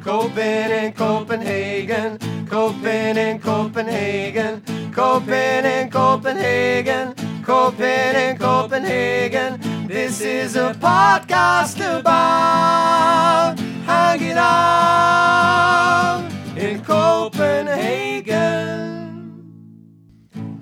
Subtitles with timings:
[0.00, 7.14] Copen in Copenhagen, Copen in Copenhagen, Copen in Copenhagen,
[7.44, 9.60] Copen in Copenhagen.
[9.86, 16.22] This is a podcast about hanging out
[16.56, 18.30] in Copenhagen.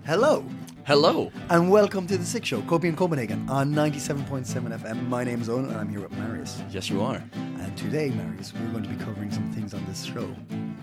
[0.04, 0.44] Hello,
[0.88, 1.30] Hello.
[1.50, 4.46] and welcome to the Sick Show, Copy in Copenhagen on 97.7
[4.80, 5.06] FM.
[5.06, 6.62] My name is Owen, and I'm here with Marius.
[6.70, 7.22] Yes, you are.
[7.34, 10.34] And today, Marius, we're going to be covering some things on this show.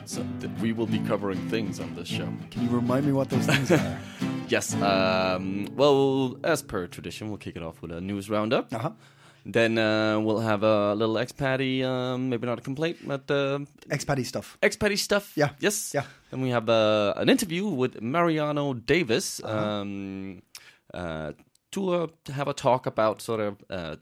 [0.05, 2.31] So th- we will be covering things on this show.
[2.52, 4.00] Can you remind me what those things are?
[4.47, 4.75] Yes.
[4.75, 8.72] Um, well, as per tradition, we'll kick it off with a news roundup.
[8.72, 8.92] Uh huh.
[9.47, 14.25] Then uh, we'll have a little expatty, um, maybe not a complaint, but uh, Expatty
[14.25, 14.57] stuff.
[14.61, 15.33] expatty stuff.
[15.38, 15.49] Yeah.
[15.59, 15.93] Yes.
[15.93, 16.03] Yeah.
[16.31, 19.57] Then we have uh, an interview with Mariano Davies Uh-huh.
[19.81, 20.41] um,
[20.93, 21.33] uh,
[21.71, 23.95] to uh, have a talk about sort of uh,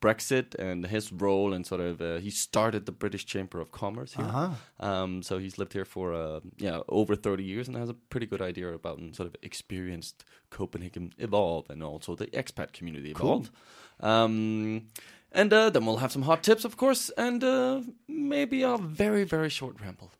[0.00, 4.14] Brexit and his role and sort of uh, he started the British Chamber of Commerce
[4.14, 4.24] here.
[4.26, 4.50] Uh-huh.
[4.80, 8.26] Um, so he's lived here for uh, yeah over thirty years and has a pretty
[8.26, 13.50] good idea about and sort of experienced Copenhagen evolve and also the expat community evolve.
[14.00, 14.88] Um,
[15.32, 19.24] and uh, then we'll have some hot tips, of course, and uh, maybe a very
[19.24, 20.10] very short ramble.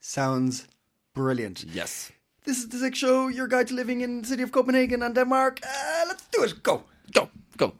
[0.00, 0.66] Sounds
[1.14, 1.64] brilliant.
[1.64, 2.12] Yes.
[2.44, 5.14] This is the Sick Show, your guide to living in the city of Copenhagen and
[5.14, 5.60] Denmark.
[5.62, 6.62] Uh, let's do it.
[6.62, 6.84] Go.
[7.12, 7.74] Go, go.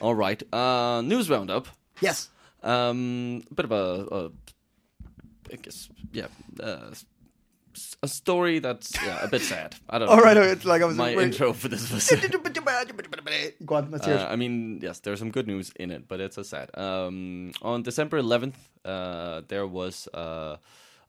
[0.00, 0.42] All right.
[0.52, 1.66] Uh, news roundup.
[2.00, 2.28] Yes.
[2.62, 4.30] Um, a bit of a, a
[5.52, 6.26] I guess, yeah,
[6.60, 6.90] uh,
[8.02, 9.76] a story that's yeah, a bit sad.
[9.88, 10.14] I don't know.
[10.16, 10.36] All right.
[10.36, 11.24] It's like I was My wait.
[11.24, 12.10] intro for this was.
[13.66, 14.26] Go on, let's hear Uh.
[14.26, 16.70] I mean, yes, there's some good news in it, but it's a sad.
[16.76, 18.54] Um, on December 11th,
[18.84, 20.56] uh, there was uh,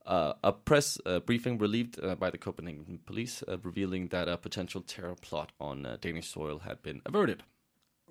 [0.05, 4.37] uh, a press uh, briefing relieved uh, by the Copenhagen police, uh, revealing that a
[4.37, 7.43] potential terror plot on uh, Danish soil had been averted.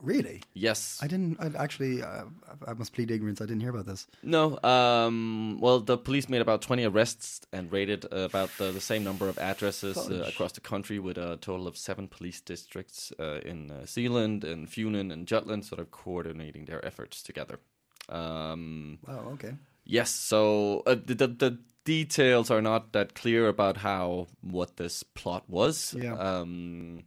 [0.03, 0.43] Really?
[0.53, 1.39] Yes, I didn't.
[1.41, 2.03] I actually.
[2.03, 2.25] Uh,
[2.67, 3.41] I must plead ignorance.
[3.41, 4.09] I didn't hear about this.
[4.23, 4.59] No.
[4.65, 9.05] Um, well, the police made about 20 arrests and raided uh, about the, the same
[9.05, 13.39] number of addresses uh, across the country, with a total of seven police districts uh,
[13.45, 17.61] in uh, Zealand and Funen and Jutland, sort of coordinating their efforts together.
[18.09, 19.31] Um, Wow.
[19.35, 19.55] Okay.
[19.85, 20.11] yes.
[20.11, 25.45] So uh, the, the the details are not that clear about how what this plot
[25.49, 25.95] was.
[25.97, 26.15] Yeah.
[26.17, 27.05] Um,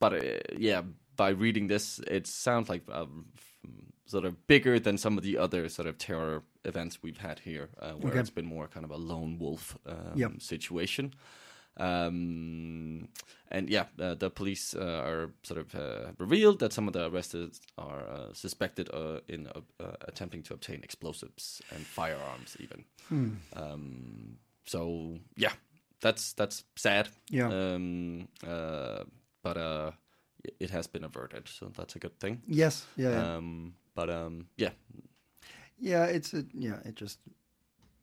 [0.00, 0.82] but uh, yeah,
[1.18, 3.26] by reading this, it sounds like um,
[4.06, 7.68] sort of bigger than some of the other sort of terror events we've had here,
[7.82, 8.20] uh, where Okay.
[8.20, 10.32] it's been more kind of a lone wolf um, Yep.
[10.40, 11.12] situation.
[11.98, 13.08] Um,
[13.50, 17.06] and yeah, uh, the police uh, are sort of uh, revealed that some of the
[17.06, 22.84] arrested are uh, suspected uh, in uh, uh, attempting to obtain explosives and firearms, even.
[23.08, 23.30] Hmm.
[23.54, 25.52] Um, so yeah,
[26.00, 27.08] that's that's sad.
[27.30, 27.48] Yeah.
[27.48, 29.04] Um, uh,
[29.42, 29.90] but uh,
[30.60, 32.42] it- has been averted, so that's a good thing.
[32.46, 32.86] Yes.
[32.96, 33.10] Yeah.
[33.10, 33.36] yeah.
[33.36, 34.70] Um, but um, yeah,
[35.78, 37.18] Yeah, it's a, yeah, it just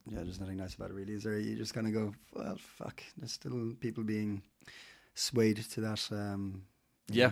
[0.09, 1.13] yeah, there's nothing nice about it really.
[1.13, 1.40] Is there?
[1.40, 3.01] You just kind of go, well, fuck.
[3.18, 4.41] There's still people being
[5.13, 6.63] swayed to that um,
[7.09, 7.31] yeah,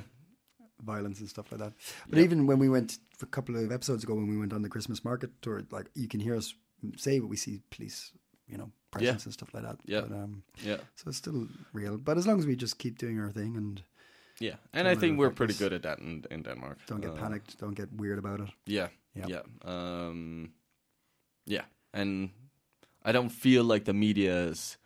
[0.83, 1.73] violence and stuff like that.
[2.09, 2.25] But Yep.
[2.25, 5.03] even when we went a couple of episodes ago, when we went on the Christmas
[5.05, 6.53] market tour, like you can hear us
[6.97, 8.11] say what we see police,
[8.47, 9.77] you know, presence and stuff like that.
[9.85, 10.01] Yeah.
[10.01, 11.97] But, um, yeah, so it's still real.
[11.97, 13.81] But as long as we just keep doing our thing and
[14.43, 14.55] yeah.
[14.73, 15.59] And I think we're affect pretty us.
[15.59, 16.77] good at that in, in Denmark.
[16.87, 18.49] don't get Uh, panicked, don't get weird about it.
[18.65, 19.27] Yeah, Yeah.
[19.29, 20.53] yeah, um,
[21.45, 21.65] yeah.
[21.93, 22.29] And
[23.05, 24.77] I don't feel like the media is.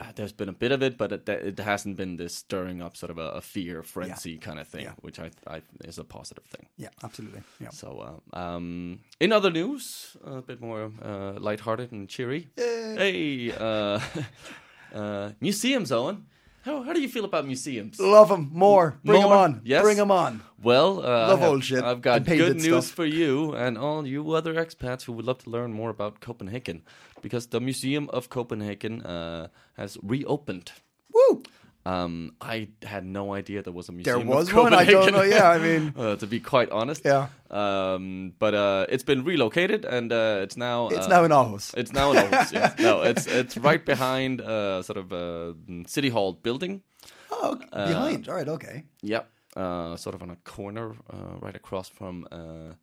[0.00, 2.96] Uh, there's been a bit of it, but it, it hasn't been this stirring up
[2.96, 4.94] sort of a, a fear frenzy kind of thing, Yeah.
[5.02, 6.68] which I, I is a positive thing.
[6.76, 7.40] Yeah, absolutely.
[7.60, 7.70] Yeah.
[7.72, 12.46] So, uh, um, in other news, a bit more uh, lighthearted and cheery.
[12.56, 13.98] Hey, uh,
[14.94, 16.26] uh, museums, Owen.
[16.62, 17.98] How, how do you feel about museums?
[18.00, 18.98] Love them more.
[19.04, 19.38] Bring them More?
[19.38, 19.60] on.
[19.64, 19.82] Yes?
[19.82, 20.42] Bring them on.
[20.62, 22.96] Well, uh, Love I have, old shit I've got and painted good news stuff.
[22.96, 26.82] for you and all you other expats who would love to learn more about Copenhagen,
[27.22, 30.72] because the Museum of Copenhagen uh, has reopened.
[31.14, 31.42] Woo!
[31.88, 34.18] Um, I had no idea there was a museum.
[34.18, 34.74] There was one.
[34.74, 35.22] I don't know.
[35.22, 37.02] Yeah, I mean, uh, to be quite honest.
[37.04, 37.28] Yeah.
[37.50, 40.88] Um, but uh, it's been relocated and uh, it's now.
[40.88, 41.74] it's uh, now in Aarhus.
[41.76, 42.52] It's now in Aarhus.
[42.58, 42.78] yes.
[42.78, 45.54] No, it's it's right behind uh, sort of a
[45.86, 46.82] city hall building.
[47.30, 47.86] Oh, okay.
[47.92, 48.28] behind.
[48.28, 48.48] All right.
[48.48, 48.84] Okay.
[49.02, 49.24] Yep.
[49.56, 52.76] Uh, sort of on a corner, uh, right across from a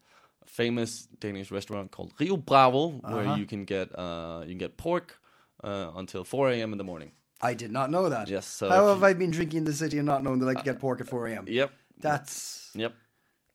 [0.46, 3.36] famous Danish restaurant called Rio Bravo, where Uh-huh.
[3.40, 5.19] you can get uh, you can get pork
[5.63, 6.72] uh, until 4 a.m.
[6.72, 7.12] in the morning.
[7.42, 8.28] I did not know that.
[8.30, 10.54] Yes, so How have I been drinking in the city and not knowing that I
[10.56, 11.46] could get pork at 4 a.m.?
[11.48, 12.94] Yep, That's yep.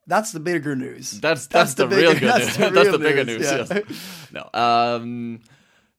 [0.06, 1.12] that's the bigger news.
[1.20, 2.56] That's that's, the, real good that's news.
[2.56, 3.70] the that's the bigger news, news.
[3.70, 3.80] yeah.
[3.88, 4.30] Yes.
[4.32, 4.50] No.
[4.60, 5.40] Um,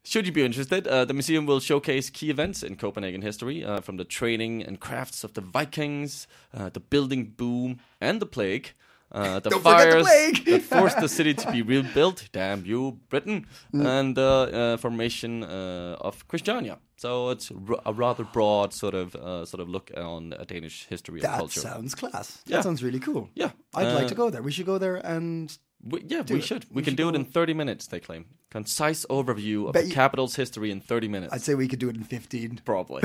[0.04, 3.82] should you be interested, uh, the museum will showcase key events in Copenhagen history, uh,
[3.82, 6.28] from the training and crafts of the Vikings,
[6.58, 8.74] uh, the building boom, and the plague.
[9.12, 10.46] Uh, the Don't the fires plague!
[10.46, 13.86] that forced the city to be rebuilt, damn you, Britain, Mm.
[13.86, 16.78] and the uh, formation uh, of Christiania.
[17.02, 20.86] So it's r- a rather broad sort of uh, sort of look on uh, Danish
[20.88, 22.44] history and That sounds class.
[22.46, 22.58] Yeah.
[22.58, 23.28] That sounds really cool.
[23.34, 23.50] Yeah.
[23.74, 24.44] I'd like Uh, to go there.
[24.44, 26.44] We should go there and We, yeah, we it.
[26.44, 26.66] should.
[26.70, 28.26] We, We can should do it in 30 minutes, they claim.
[28.52, 31.34] Concise overview of Bet the you- capital's history in 30 minutes.
[31.34, 32.62] I'd say we could do it in 15.
[32.66, 33.02] Probably.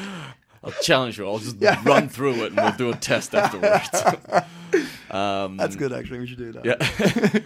[0.64, 1.26] I'll challenge you.
[1.28, 1.78] I'll just Yeah.
[1.84, 3.90] run through it and we'll do a test afterwards.
[5.10, 6.20] um, That's good, actually.
[6.20, 6.64] We should do that.
[6.64, 7.40] Yeah.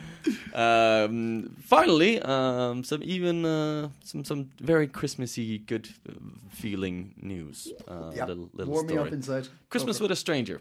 [1.04, 5.88] um, finally, um, some even uh, some some very Christmassy, good
[6.50, 7.72] feeling news.
[7.88, 8.26] Uh, Yeah.
[8.26, 9.48] Little little Warm me up inside.
[9.68, 10.60] Christmas with a stranger.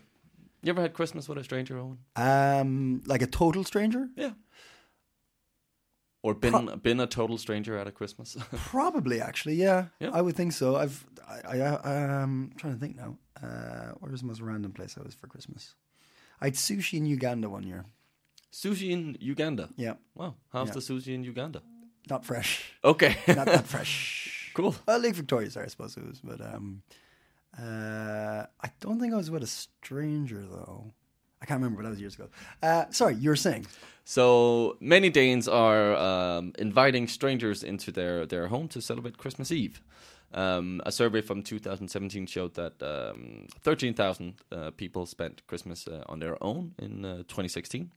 [0.61, 1.99] You ever had Christmas with a stranger, Owen?
[2.15, 4.09] Um, like a total stranger?
[4.17, 4.31] Yeah.
[6.21, 8.35] Or been been a total stranger at a Christmas?
[8.55, 9.55] Probably, actually.
[9.55, 10.11] Yeah, Yeah.
[10.13, 10.75] I would think so.
[10.75, 11.05] I've,
[11.47, 13.17] I, I, um, trying to think now.
[13.41, 15.75] Uh, was the most random place I was for Christmas?
[16.41, 17.85] I had sushi in Uganda one year.
[18.51, 19.69] sushi in Uganda.
[19.77, 20.73] Yeah, Wow, how's Yeah.
[20.75, 21.61] the sushi in Uganda?
[22.09, 22.73] not fresh.
[22.83, 24.51] Okay, not that fresh.
[24.55, 24.73] cool.
[24.87, 26.81] Well, Lake Victoria, sorry, I suppose it was, but um,
[27.57, 30.93] uh, I don't think I was with a stranger though.
[31.41, 32.27] I can't remember, but that was years ago.
[32.61, 33.65] Uh, sorry, you were saying.
[34.03, 39.81] So many Danes are um, inviting strangers into their, their home to celebrate Christmas Eve.
[40.33, 46.19] Um, a survey from 2017 showed that um, 13,000 uh, people spent Christmas uh, on
[46.19, 47.91] their own in uh, 2016.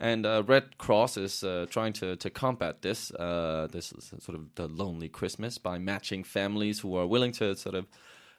[0.00, 3.12] And uh, Red Cross is uh, trying to, to combat this.
[3.12, 7.54] Uh, this is sort of the lonely Christmas by matching families who are willing to
[7.54, 7.86] sort of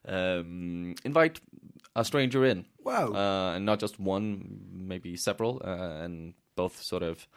[0.07, 1.39] um, invite
[1.95, 2.65] a stranger in.
[2.83, 3.13] Wow.
[3.13, 7.27] Uh, and not just one, maybe several, uh, and both sort of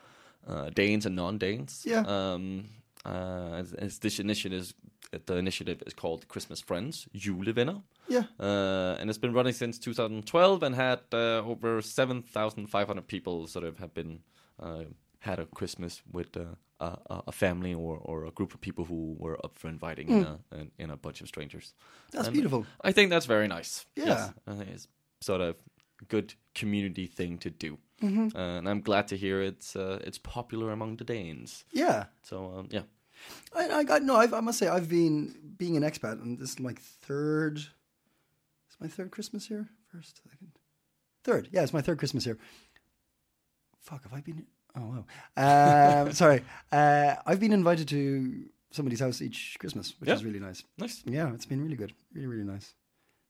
[0.49, 1.83] uh, Danes and non-Danes.
[1.85, 2.05] Yeah.
[2.07, 2.71] Um,
[3.05, 4.75] uh, as, as this initiative, is,
[5.27, 7.83] the initiative is called Christmas Friends, Julevenner.
[8.09, 8.25] Yeah.
[8.39, 13.79] Uh, and it's been running since 2012 and had uh, over 7,500 people sort of
[13.79, 14.21] have been
[14.61, 14.85] uh,
[15.21, 16.45] had a Christmas with uh,
[16.81, 20.23] a, a- family or, or a group of people who were up for inviting in,
[20.25, 21.73] a, in, in a bunch of strangers.
[22.13, 22.67] That's And beautiful.
[22.83, 23.87] I think that's very nice.
[23.97, 24.05] Yeah.
[24.07, 24.89] Yes, I think it's
[25.21, 25.57] sort of
[26.03, 28.07] a good community thing to do, uh,
[28.59, 31.65] and I'm glad to hear it's uh, it's popular among the Danes.
[31.73, 32.05] Yeah.
[32.23, 32.83] So um, yeah,
[33.57, 34.17] I, I got no.
[34.17, 37.59] I've, I must say, I've been being an expat, and this is my third.
[37.59, 39.69] It's my third Christmas here.
[39.93, 40.51] First, second,
[41.23, 41.49] third.
[41.53, 42.39] Yeah, it's my third Christmas here.
[43.81, 44.47] Fuck, have I been?
[44.77, 45.05] Oh
[45.37, 46.03] wow.
[46.07, 46.43] Um, sorry.
[46.73, 50.15] Uh, I've been invited to somebody's house each Christmas, which Yeah.
[50.15, 50.65] is really nice.
[50.79, 51.03] nice.
[51.07, 51.93] Yeah, it's been really good.
[52.13, 52.75] Really, really nice.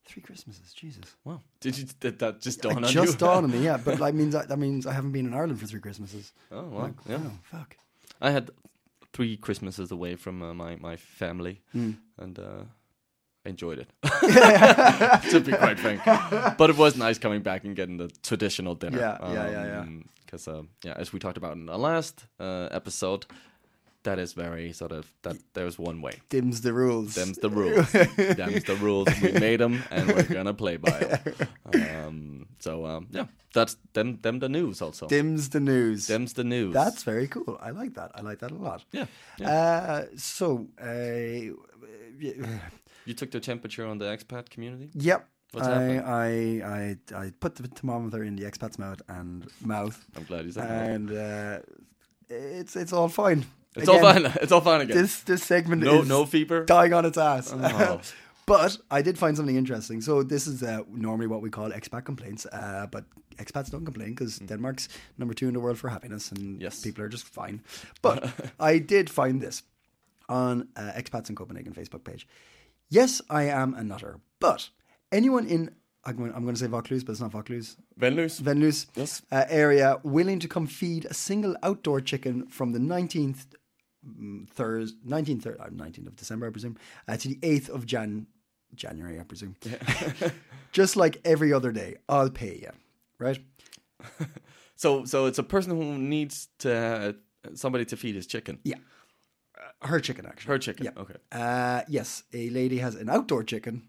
[0.06, 1.04] Three Christmases, Jesus.
[1.24, 3.18] Wow, did you did that just dawn It on just you?
[3.18, 3.78] dawned on me, yeah.
[3.78, 6.32] But that means that, that means I haven't been in Ireland for three Christmases.
[6.52, 7.18] oh wow, Like, yeah.
[7.24, 7.76] Oh, fuck.
[8.20, 8.50] I had
[9.14, 11.92] three Christmases away from uh, my my family, Hmm.
[12.18, 12.64] and uh,
[13.46, 13.88] I enjoyed it.
[15.30, 16.00] to be quite frank,
[16.58, 18.98] but it was nice coming back and getting the traditional dinner.
[18.98, 19.84] Yeah, yeah, yeah, yeah.
[20.26, 23.26] Because uh, yeah, as we talked about in the last uh, episode,
[24.04, 25.36] that is very sort of that.
[25.54, 26.20] There's one way.
[26.28, 27.14] Dims the rules.
[27.14, 27.90] Dims the rules.
[28.36, 29.08] Dims the rules.
[29.22, 31.48] We made them, and we're gonna play by them.
[32.06, 34.18] Um, so um, yeah, that's them.
[34.22, 35.06] Them the news also.
[35.08, 36.06] Dims the news.
[36.06, 36.72] Dims the news.
[36.74, 37.58] That's very cool.
[37.60, 38.10] I like that.
[38.14, 38.84] I like that a lot.
[38.92, 39.06] yeah.
[39.42, 41.54] Uh, so, uh,
[43.06, 44.90] You took the temperature on the expat community.
[44.94, 45.28] yep.
[45.52, 45.98] What's I.
[45.98, 46.26] I
[46.64, 46.96] I
[47.26, 50.90] I put the thermometer in the expat's mouth and mouth, I'm glad you said that.
[50.90, 51.58] and uh,
[52.28, 53.44] it's it's all fine.
[53.76, 54.24] It's all fine.
[54.42, 54.96] It's all fine again.
[54.96, 56.64] This this segment no, is no fever.
[56.64, 57.52] dying on its ass.
[57.52, 58.00] Oh.
[58.46, 60.00] but I did find something interesting.
[60.02, 63.04] So this is uh, normally what we call expat complaints, uh, but
[63.36, 64.88] expats don't complain because Denmark's
[65.18, 66.62] number two in the world for happiness, and Mm.
[66.62, 66.80] Yes.
[66.82, 67.60] people are just fine.
[68.02, 68.18] But
[68.72, 69.62] I did find this
[70.28, 72.26] on uh, expats in Copenhagen Facebook page.
[72.90, 74.70] Yes, I am a nutter, but
[75.10, 75.70] anyone in
[76.06, 77.76] I'm going, I'm going to say Vaucluse, but it's not Vaucluse.
[77.98, 78.40] Venløs.
[78.42, 79.22] Venlus Yes.
[79.32, 83.46] uh, area willing to come feed a single outdoor chicken from the 19th
[84.52, 86.76] Thursday, 19th, thir- uh, 19th of December, I presume,
[87.08, 88.26] uh, to the 8th of Jan
[88.74, 89.56] January, I presume.
[90.72, 92.70] Just like every other day, I'll pay you,
[93.18, 93.38] right?
[94.76, 97.12] So, so it's a person who needs to uh,
[97.54, 98.58] somebody to feed his chicken.
[98.64, 98.76] Yeah.
[99.56, 100.52] Uh, her chicken, actually.
[100.52, 100.86] Her chicken.
[100.86, 101.00] Yeah.
[101.00, 101.14] Okay.
[101.30, 103.82] Uh, yes, a lady has an outdoor chicken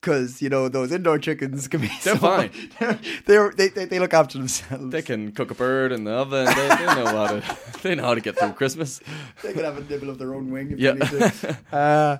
[0.00, 1.88] because you know those indoor chickens can be.
[2.02, 2.50] They're so- fine.
[3.26, 4.90] They're, they they they look after themselves.
[4.92, 6.46] They can cook a bird in the oven.
[6.46, 7.42] They, they know how to.
[7.82, 9.00] They know how to get through Christmas.
[9.42, 10.92] they can have a nibble of their own wing if Yeah.
[10.94, 11.58] they need to.
[11.72, 12.16] Uh,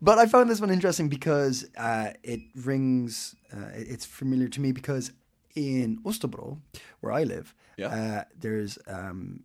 [0.00, 3.36] but I found this one interesting because uh, it rings.
[3.52, 5.12] Uh, it's familiar to me because
[5.54, 6.58] in Østerbro,
[7.00, 7.88] where I live, Yeah.
[7.88, 9.44] uh, there's um,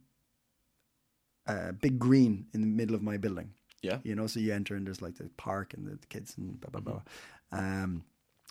[1.46, 3.50] a big green in the middle of my building.
[3.82, 4.00] Yeah.
[4.04, 6.70] You know, so you enter and there's like the park and the kids and blah
[6.72, 7.02] blah blah.
[7.52, 8.04] Um,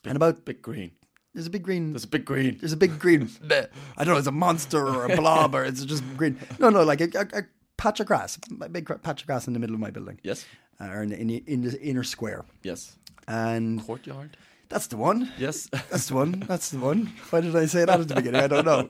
[0.04, 0.92] and about Big green.
[1.34, 1.92] there's a big green.
[1.92, 2.56] There's a big green.
[2.60, 3.28] There's a big green.
[3.50, 4.16] I don't know.
[4.16, 6.38] It's a monster or a blob or it's just green.
[6.58, 7.42] No, no, like a, a, a
[7.76, 10.46] patch of grass, a big patch of grass in the middle of my building, Yes.
[10.80, 12.44] uh, or in the, in, the, in the inner square.
[12.62, 12.96] Yes.
[13.28, 14.36] And Courtyard.
[14.68, 15.30] that's the one.
[15.36, 15.68] Yes.
[15.90, 16.44] That's the one.
[16.46, 17.12] That's the one.
[17.30, 18.40] Why did I say that at the beginning?
[18.40, 18.88] I don't know.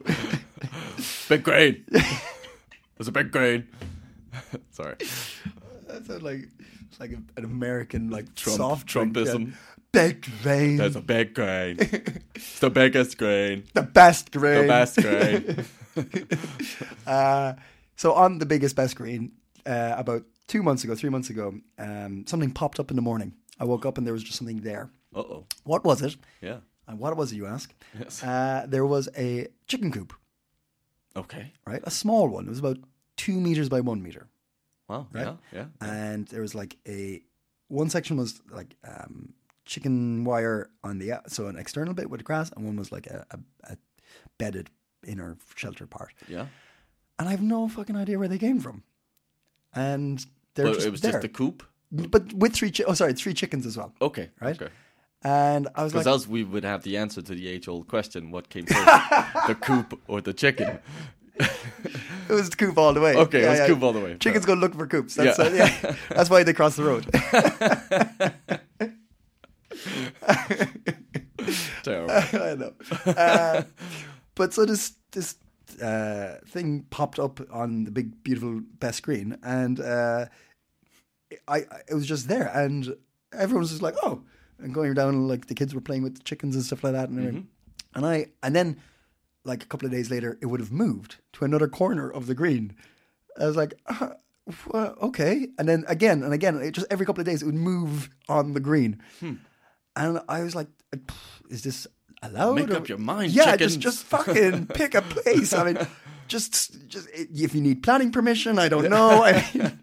[1.28, 1.84] big green.
[1.90, 3.66] There's a big green.
[4.72, 4.96] Sorry.
[5.88, 6.48] That sounds like
[7.00, 9.48] like an American like Trump- soft drink, Trumpism.
[9.48, 9.54] Yeah.
[9.96, 10.76] Big grain.
[10.76, 11.76] There's a big grain.
[12.34, 13.64] It's the biggest grain.
[13.74, 14.62] the best grain.
[14.62, 15.64] The best grain.
[17.06, 17.54] Uh,
[17.96, 19.32] so on the biggest best green,
[19.64, 23.32] uh, about two months ago, three months ago, um, something popped up in the morning.
[23.58, 24.90] I woke up and there was just something there.
[25.14, 25.46] Uh oh.
[25.64, 26.16] What was it?
[26.42, 26.58] Yeah.
[26.86, 27.72] And what was it, you ask?
[27.98, 28.22] Yes.
[28.22, 30.12] Uh, there was a chicken coop,
[31.16, 31.52] Okay.
[31.66, 31.80] right?
[31.84, 32.44] A small one.
[32.46, 32.78] It was about
[33.16, 34.28] two meters by one meter.
[34.88, 35.06] Wow.
[35.12, 35.34] Right?
[35.52, 35.64] Yeah.
[35.80, 35.88] Yeah.
[35.88, 37.22] And there was like a
[37.68, 39.32] one section was like um,
[39.66, 43.06] chicken wire on the out- so an external bit with grass, and one was like
[43.08, 43.38] a, a,
[43.72, 43.76] a
[44.38, 44.70] bedded
[45.06, 46.12] inner shelter part.
[46.28, 46.46] Yeah.
[47.18, 48.82] And I have no fucking idea where they came from.
[49.74, 51.12] And they're But just it was there.
[51.12, 51.62] just a coop.
[51.92, 53.92] but with three chi- oh sorry, three chickens as well.
[54.00, 54.30] Okay.
[54.40, 54.60] Right?
[54.60, 54.72] Okay.
[55.22, 58.30] And I was Because like, else we would have the answer to the age-old question:
[58.30, 58.84] What came first,
[59.48, 60.78] the coop or the chicken?
[61.38, 63.14] it was the coop all the way.
[63.16, 64.16] Okay, it was coop all the way.
[64.18, 65.14] Chickens go look for coops.
[65.14, 65.44] That's Yeah.
[65.46, 65.74] Uh, yeah.
[65.82, 65.94] yeah.
[66.10, 67.06] That's why they cross the road.
[71.82, 72.10] Terrible.
[72.32, 72.72] I know.
[73.06, 73.62] Uh,
[74.34, 75.36] but so this this
[75.82, 80.26] uh, thing popped up on the big beautiful best screen, and uh,
[81.48, 82.96] I, I it was just there, and
[83.32, 84.22] everyone was just like, oh,
[84.58, 87.08] and going down like the kids were playing with the chickens and stuff like that,
[87.08, 87.48] and everything.
[87.94, 88.80] and I and then
[89.44, 92.34] like a couple of days later, it would have moved to another corner of the
[92.34, 92.74] green.
[93.40, 93.74] I was like.
[93.86, 94.10] Uh,
[94.72, 97.56] well, okay, and then again and again, it just every couple of days it would
[97.56, 99.02] move on the green,
[99.96, 100.68] and I was like,
[101.50, 101.86] "Is this
[102.22, 103.76] allowed?" Make or- up your mind, Yeah, chickens.
[103.76, 105.52] just just fucking pick a place.
[105.52, 105.86] I mean,
[106.28, 109.24] just just if you need planning permission, I don't know.
[109.24, 109.80] I mean,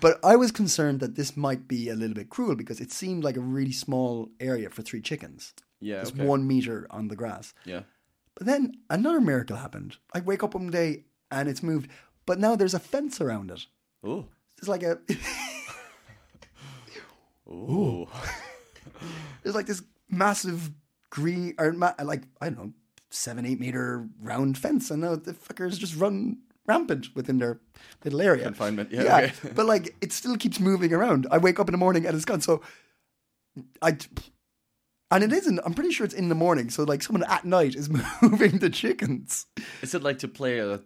[0.00, 3.24] but I was concerned that this might be a little bit cruel because it seemed
[3.24, 5.52] like a really small area for three chickens.
[5.80, 6.00] Yeah.
[6.02, 6.24] It's Okay.
[6.24, 7.54] one meter on the grass.
[7.64, 7.82] Yeah.
[8.34, 9.96] But then another miracle happened.
[10.14, 11.90] I wake up one day and it's moved,
[12.26, 13.66] but now there's a fence around it.
[14.04, 14.26] Oh.
[14.58, 14.98] It's like a
[17.48, 18.06] Ooh.
[19.42, 20.70] There's like this massive
[21.10, 22.72] green or ma- like I don't know
[23.10, 27.60] seven eight meter round fence, and now the fuckers just run rampant within their
[28.04, 28.44] little area.
[28.44, 29.32] Confinement, yeah, okay.
[29.54, 31.26] but like it still keeps moving around.
[31.30, 32.40] I wake up in the morning and it's gone.
[32.40, 32.62] So
[33.82, 33.96] I.
[35.08, 35.60] And it isn't.
[35.64, 36.68] I'm pretty sure it's in the morning.
[36.68, 37.88] So like someone at night is
[38.22, 39.46] moving the chickens.
[39.80, 40.78] Is it like to play a, I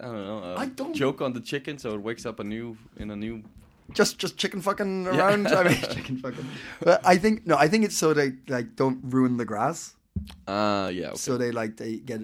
[0.00, 2.76] don't know, a I don't- joke on the chicken so it wakes up a new
[2.96, 3.44] in a new?
[3.92, 5.48] Just just chicken fucking around.
[5.48, 6.46] I mean chicken fucking.
[6.80, 7.56] But I think no.
[7.56, 9.94] I think it's so they like don't ruin the grass.
[10.46, 11.08] Ah, yeah.
[11.08, 11.16] Okay.
[11.16, 12.20] So they like they get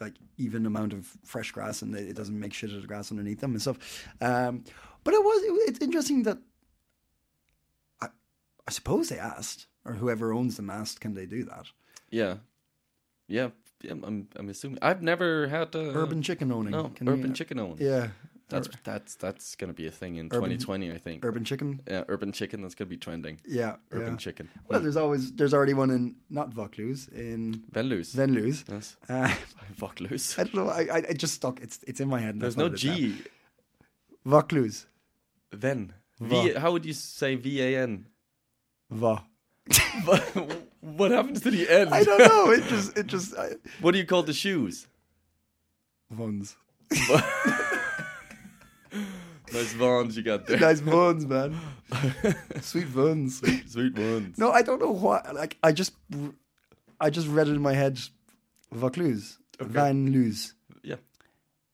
[0.00, 3.10] like even amount of fresh grass and they, it doesn't make shit of the grass
[3.10, 4.06] underneath them and stuff.
[4.20, 4.64] Um,
[5.04, 6.38] but it was it, it's interesting that
[8.00, 8.08] I,
[8.66, 11.66] I suppose they asked or whoever owns them asked, can they do that?
[12.10, 12.36] yeah,
[13.28, 13.50] yeah.
[13.82, 16.72] yeah I'm, I'm assuming I've never had uh, urban chicken owning.
[16.72, 17.78] No, Can urban you- chicken owning.
[17.80, 18.08] Yeah,
[18.48, 21.24] That's that's that's gonna be a thing in Urban- 2020, I think.
[21.24, 21.80] urban chicken.
[21.88, 22.62] yeah, urban chicken.
[22.62, 23.40] That's gonna be trending.
[23.44, 24.16] Yeah, Urban yeah.
[24.16, 24.48] chicken.
[24.68, 28.12] Well, there's always there's already one in not Vaucluse in Venloose.
[28.12, 28.64] Venlouse.
[28.68, 28.96] Yes.
[29.08, 29.34] Uh,
[30.00, 30.38] loose.
[30.38, 30.68] I don't know.
[30.68, 31.60] I, I it just stuck.
[31.60, 32.38] It's it's in my head.
[32.40, 33.08] There's no what it is G.
[33.08, 33.14] now.
[34.24, 34.86] Vaucluse.
[35.50, 35.92] Then.
[36.20, 36.52] V.
[36.54, 38.06] How would you say V A N?
[38.90, 39.24] Va.
[40.80, 41.92] What happens to the end?
[41.92, 42.50] I don't know.
[42.52, 44.86] It just it just I, What do you call the shoes?
[46.14, 46.54] Vuns.
[49.56, 50.58] Nice Vons you got there.
[50.58, 51.58] Nice buns, man.
[52.60, 53.38] Sweet buns.
[53.72, 54.38] Sweet ones.
[54.38, 55.22] No, I don't know why.
[55.34, 55.92] Like, I just,
[57.00, 57.98] I just read it in my head.
[58.72, 60.96] Vaucluse, Van Luz, Yeah.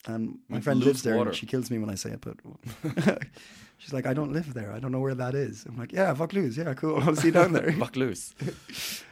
[0.07, 1.17] and my With friend lives there.
[1.17, 1.31] water.
[1.31, 2.37] And she kills me when I say it, but
[3.79, 4.71] she's like, I don't live there.
[4.73, 5.65] I don't know where that is.
[5.67, 6.57] I'm like, yeah, Vaucluse.
[6.59, 7.01] Yeah, cool.
[7.03, 7.73] I'll see you down there.
[7.95, 8.35] Loose.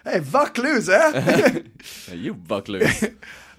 [0.04, 1.62] hey, Vaucluse, eh?
[2.12, 2.36] You
[2.68, 3.04] loose.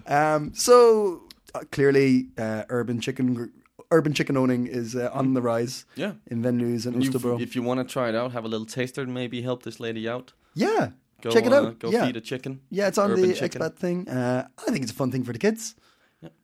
[0.06, 1.22] um, so
[1.54, 3.52] uh, clearly, uh, urban chicken,
[3.92, 6.12] urban chicken owning is uh, on the rise Yeah.
[6.32, 7.40] in Venluz and Østerbro.
[7.40, 9.78] if you want to try it out, have a little taster and maybe help this
[9.80, 10.32] lady out.
[10.54, 10.90] Yeah,
[11.22, 11.78] Go, check it uh, out.
[11.78, 12.60] go yeah, feed a chicken.
[12.70, 13.60] yeah, it's on urban the chicken.
[13.60, 14.08] expat thing.
[14.08, 15.74] Uh, I think it's a fun thing for the kids.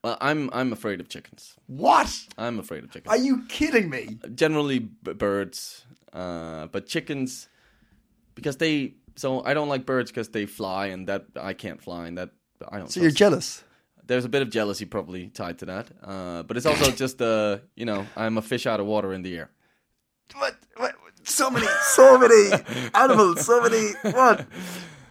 [0.04, 1.56] Well, I'm I'm afraid of chickens.
[1.66, 2.08] What?
[2.36, 3.10] I'm afraid of chickens.
[3.14, 4.18] Are you kidding me?
[4.34, 7.48] Generally b- birds, uh, but chickens
[8.34, 8.94] because they.
[9.16, 12.30] So I don't like birds because they fly, and that I can't fly, and that
[12.72, 12.90] I don't.
[12.90, 13.64] So you're jealous?
[14.08, 17.58] There's a bit of jealousy probably tied to that, uh, but it's also just uh,
[17.76, 19.50] you know I'm a fish out of water in the air.
[20.34, 20.56] What?
[20.76, 20.94] what?
[21.24, 22.50] So many, so many
[22.94, 23.92] animals, so many.
[24.02, 24.46] What?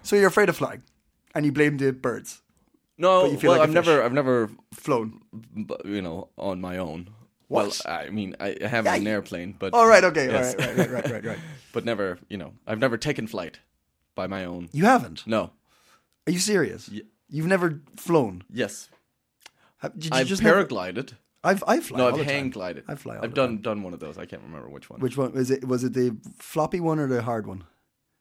[0.04, 0.84] So you're afraid of flying,
[1.36, 2.42] and you blame the birds
[2.98, 5.22] No, But you feel well, like I've never, I've never, flown.
[5.86, 7.10] you know, on my own.
[7.50, 7.80] What?
[7.86, 10.56] Well, I mean, I have Yeah, an airplane, but All right, okay, Yes.
[10.58, 11.40] right, right, right, right, right, right.
[11.74, 13.60] but never, you know, I've never taken flight
[14.16, 14.70] by my own.
[14.74, 15.26] You haven't?
[15.28, 15.52] No.
[16.26, 16.90] Are you serious?
[16.90, 18.44] Ye- You've never flown?
[18.52, 18.90] Yes.
[19.80, 21.14] Have- Did you I've just never- paraglided.
[21.44, 21.98] I've I fly.
[22.00, 22.34] no, all I've the time.
[22.34, 22.84] hang glided.
[22.88, 24.18] I fly all I've the done done one of those.
[24.18, 25.00] I can't remember which one.
[25.00, 25.66] Which one was it?
[25.68, 27.64] Was it the floppy one or the hard one?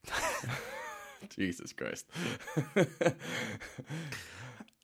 [1.30, 2.06] Jesus Christ.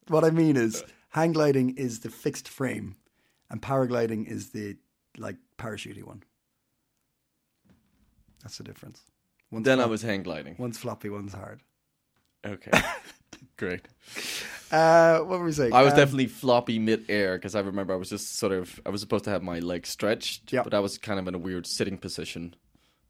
[0.08, 2.96] What I mean is, hang gliding is the fixed frame,
[3.48, 4.76] and paragliding is the
[5.16, 6.24] like parachutey one.
[8.42, 9.02] That's the difference.
[9.50, 10.56] One's then I flop- was hang gliding.
[10.58, 11.62] one's floppy, one's hard.
[12.44, 12.72] Okay.
[13.56, 13.82] Great.
[14.72, 15.70] Uh, what were we saying?
[15.74, 18.88] I was Um, definitely floppy mid-air because I remember I was just sort of I
[18.88, 20.62] was supposed to have my legs stretched, Yeah.
[20.62, 22.54] but I was kind of in a weird sitting position.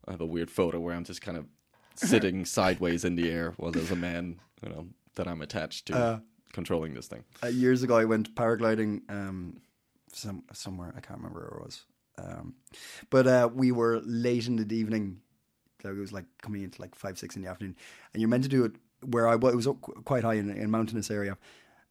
[0.09, 1.47] I have a weird photo where I'm just kind of
[1.95, 5.95] sitting sideways in the air while there's a man, you know, that I'm attached to
[5.97, 6.19] Uh,
[6.53, 7.23] controlling this thing.
[7.45, 7.97] uh, years ago.
[7.97, 9.61] I went paragliding um,
[10.13, 10.93] some somewhere.
[10.97, 11.85] I can't remember where it was.
[12.19, 12.55] Um,
[13.09, 15.21] but uh, we were late in the evening.
[15.85, 17.77] Like it was like coming into like five, six in the afternoon,
[18.13, 18.73] and you're meant to do it
[19.05, 19.53] where I was.
[19.53, 21.37] It was up quite high in, in a mountainous area,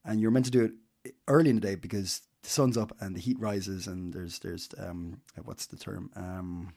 [0.06, 0.64] and you're meant to do
[1.04, 4.40] it early in the day because the sun's up and the heat rises, and there's
[4.40, 6.74] there's um what's the term um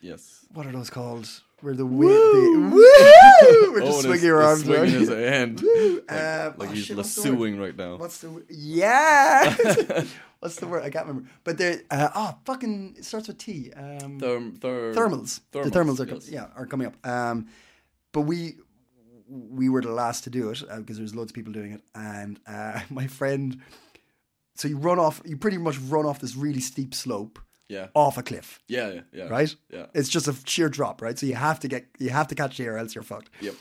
[0.00, 0.44] Yes.
[0.52, 1.28] what are those called?
[1.62, 3.72] Where the wind, the, woo!
[3.72, 5.00] We're just Owen swinging is, your arms swinging around.
[5.00, 5.94] his hand Woo!
[5.94, 7.38] like, Uh, like oh, he's shit, what's the word?
[7.38, 7.96] lassoing right now.
[7.96, 8.44] What's the word?
[8.50, 9.54] Yeah.
[10.40, 10.82] What's the word?
[10.82, 11.30] I can't remember.
[11.42, 13.72] But they're uh, oh fucking it starts with T.
[13.74, 15.40] Um, Therm, therm, thermals.
[15.52, 16.28] The thermals, thermals are co- yes.
[16.28, 17.06] yeah are coming up.
[17.06, 17.46] Um,
[18.12, 18.56] but we
[19.34, 21.82] we were the last to do it because there was loads of people doing it,
[21.94, 23.60] and uh, my friend.
[24.56, 25.20] So you run off.
[25.24, 27.88] You pretty much run off this really steep slope Yeah.
[27.94, 29.24] off a cliff, Yeah, yeah, yeah.
[29.28, 29.52] right?
[29.68, 29.86] Yeah.
[29.94, 31.18] It's just a sheer drop, right?
[31.18, 33.30] So you have to get you have to catch the air, else you're fucked.
[33.40, 33.54] Yep.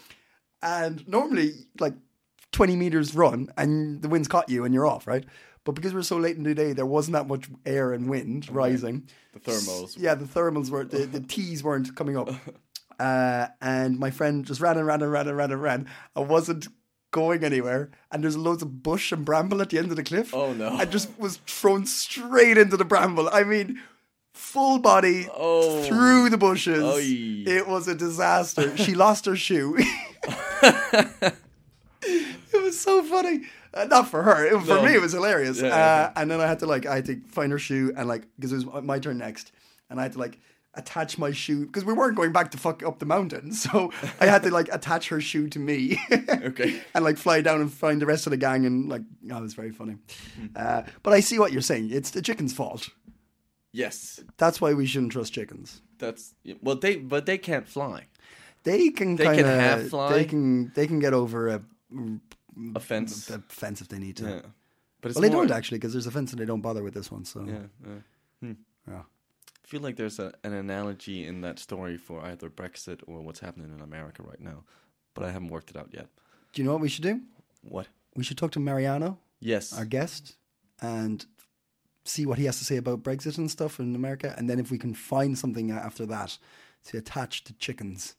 [0.61, 1.95] And normally, like
[2.51, 5.25] 20 meters run and the wind's caught you and you're off, right?
[5.65, 8.49] But because we're so late in the day, there wasn't that much air and wind
[8.51, 9.07] rising.
[9.33, 9.95] The thermals.
[9.97, 12.29] Yeah, the thermals were, the, the T's weren't coming up.
[13.07, 15.87] Uh, and my friend just ran and ran and ran and ran and ran.
[16.15, 16.67] I wasn't
[17.11, 17.89] going anywhere.
[18.11, 20.33] And there's loads of bush and bramble at the end of the cliff.
[20.33, 20.69] Oh, no.
[20.69, 23.29] I just was thrown straight into the bramble.
[23.31, 23.81] I mean,
[24.33, 25.83] full body Oh.
[25.83, 26.81] through the bushes.
[26.83, 27.43] Oy.
[27.57, 28.75] It was a disaster.
[28.77, 29.75] she lost her shoe.
[32.01, 33.41] it was so funny.
[33.73, 34.45] Uh, not for her.
[34.45, 34.85] It- for No.
[34.85, 35.59] me, it was hilarious.
[35.61, 36.11] Yeah, uh, yeah.
[36.15, 38.53] And then I had to like, I had to find her shoe and like, because
[38.53, 39.51] it was my turn next,
[39.89, 40.39] and I had to like
[40.75, 44.25] attach my shoe because we weren't going back to fuck up the mountain, so I
[44.25, 45.99] had to like attach her shoe to me.
[46.43, 46.81] Okay.
[46.93, 49.41] and like fly down and find the rest of the gang and like, oh, it
[49.41, 49.95] was very funny.
[50.37, 50.47] Hmm.
[50.55, 51.89] Uh, but I see what you're saying.
[51.91, 52.89] It's the chicken's fault.
[53.71, 54.19] Yes.
[54.37, 55.81] That's why we shouldn't trust chickens.
[55.99, 56.75] That's well.
[56.75, 58.07] They but they can't fly.
[58.63, 60.11] They can They kind can of half fly?
[60.11, 61.61] They can they can get over a,
[62.75, 63.29] A fence.
[63.29, 64.25] a fence if they need to.
[64.25, 64.41] Yeah.
[65.01, 66.83] But it's Well, they more- don't actually because there's a fence and they don't bother
[66.83, 67.25] with this one.
[67.25, 67.53] So Yeah.
[67.85, 67.93] yeah.
[68.41, 68.51] Hmm.
[68.87, 69.01] Yeah.
[69.73, 73.73] Feel like there's a, an analogy in that story for either Brexit or what's happening
[73.75, 74.65] in America right now,
[75.15, 76.09] but I haven't worked it out yet.
[76.53, 77.21] do you know what we should do?
[77.63, 77.87] What?
[78.15, 79.75] We should talk to Mariano, Yes.
[79.75, 80.35] our guest,
[80.79, 81.25] and
[82.05, 84.35] see what he has to say about Brexit and stuff in America.
[84.37, 86.37] And then if we can find something after that
[86.89, 88.15] to attach to chickens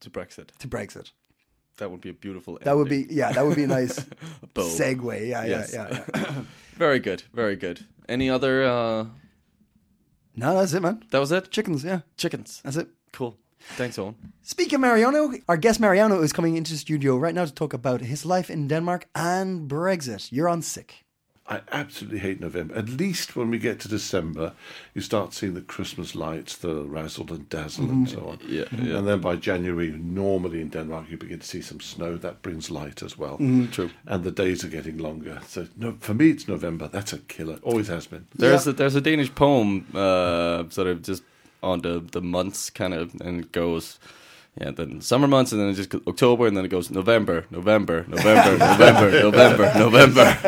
[0.00, 0.48] to Brexit.
[0.58, 1.12] to Brexit,
[1.76, 2.58] That would be a beautiful.
[2.62, 4.00] that would be yeah, that would be a nice
[4.56, 5.28] segue.
[5.28, 5.72] Yeah, Yes.
[5.72, 6.42] yeah, yeah, yeah.
[6.74, 7.22] Very good.
[7.32, 7.86] Very good.
[8.08, 8.64] Any other?
[8.64, 9.04] uh
[10.36, 11.04] no, that's it, man.
[11.10, 11.50] That was it.
[11.50, 12.60] Chickens, yeah, Chickens.
[12.64, 12.88] that's it.
[13.12, 13.36] Cool.
[13.76, 14.14] Thanks, Owen.
[14.42, 17.72] Speaking of Mariano, our guest Mariano is coming into the studio right now to talk
[17.74, 20.32] about his life in Denmark and Brexit.
[20.32, 21.04] You're on sick.
[21.50, 22.76] I absolutely hate November.
[22.76, 24.52] At least when we get to December,
[24.94, 28.38] you start seeing the Christmas lights, the razzle and dazzle, and so on.
[28.46, 28.98] Yeah, yeah.
[28.98, 32.16] And then by January, normally in Denmark, you begin to see some snow.
[32.16, 33.36] That brings light as well.
[33.72, 33.90] True.
[34.06, 35.40] And the days are getting longer.
[35.48, 36.86] So no, for me, it's November.
[36.88, 37.58] That's a killer.
[37.64, 38.26] Always has been.
[38.36, 38.70] There's Yeah.
[38.72, 41.24] a, there's a Danish poem, uh, sort of just
[41.62, 43.98] on the the months kind of, and it goes.
[44.60, 48.04] Yeah, then summer months, and then it just October, and then it goes November, November,
[48.08, 50.38] November, November, November, November.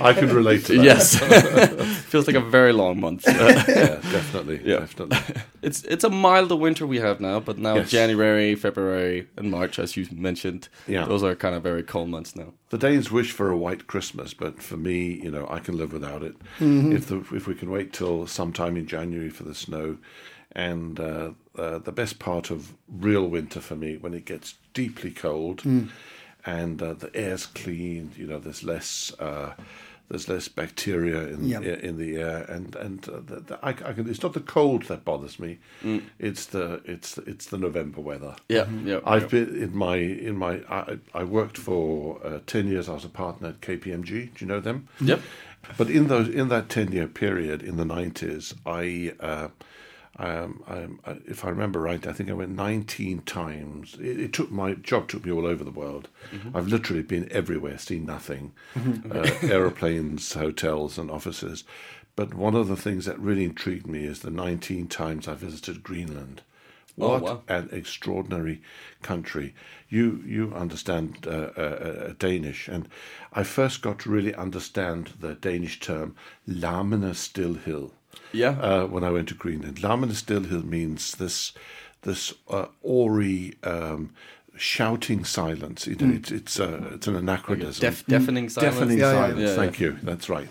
[0.00, 0.84] I can relate to that.
[0.84, 1.16] yes,
[2.10, 3.24] feels like a very long month.
[3.26, 4.80] yeah, definitely, Yeah.
[4.80, 5.18] definitely.
[5.62, 7.90] it's it's a milder winter we have now, but now Yes.
[7.90, 11.04] January, February, and March, as you mentioned, Yeah.
[11.04, 12.54] those are kind of very cold months now.
[12.70, 15.92] The Danes wish for a white Christmas, but for me, you know, I can live
[15.92, 16.36] without it.
[16.58, 16.92] Mm-hmm.
[16.96, 19.98] If the, if we can wait till sometime in January for the snow,
[20.56, 25.10] and uh, uh, the best part of real winter for me when it gets deeply
[25.12, 25.62] cold,
[26.44, 29.12] and uh, the air's clean, you know, there's less.
[29.20, 29.52] Uh,
[30.08, 31.62] there's less bacteria in Yeah.
[31.62, 34.84] in the air, and and uh, the, the, I, I can, it's not the cold
[34.84, 35.58] that bothers me.
[36.20, 38.36] It's the it's it's the November weather.
[38.48, 39.00] Yeah, yeah.
[39.04, 42.88] I've been in my in my I, I worked for uh, ten years.
[42.88, 44.06] I was a partner at KPMG.
[44.06, 44.86] Do you know them?
[45.00, 45.20] Yep.
[45.76, 49.48] But in those in that ten year period in the nineties, I, uh,
[50.18, 53.96] um, I, I, if I remember right, I think I went nineteen times.
[54.00, 56.08] It, it took my job took me all over the world.
[56.54, 61.64] I've literally been everywhere, seen nothing, uh, aeroplanes, hotels, and offices.
[62.14, 65.82] But one of the things that really intrigued me is the nineteen times I visited
[65.82, 66.40] Greenland.
[66.98, 67.42] Oh, What wow.
[67.48, 68.62] an extraordinary
[69.02, 69.54] country.
[69.90, 72.88] You you understand uh, uh, uh, Danish, and
[73.34, 76.14] I first got to really understand the Danish term
[76.48, 77.90] "larmende still stilhed."
[78.32, 78.58] Yeah.
[78.60, 81.52] Uh, when I went to Greenland, "larmende stilhed" means this
[82.02, 83.52] this uh, awry.
[83.62, 84.10] Um,
[84.58, 85.86] Shouting silence.
[85.86, 87.78] You know, it's it's uh, it's an anachronism.
[87.78, 88.74] Def- deafening silence.
[88.74, 89.20] Deafening Yeah, yeah.
[89.20, 89.40] silence.
[89.50, 89.98] Yeah, Thank you.
[90.02, 90.48] That's right.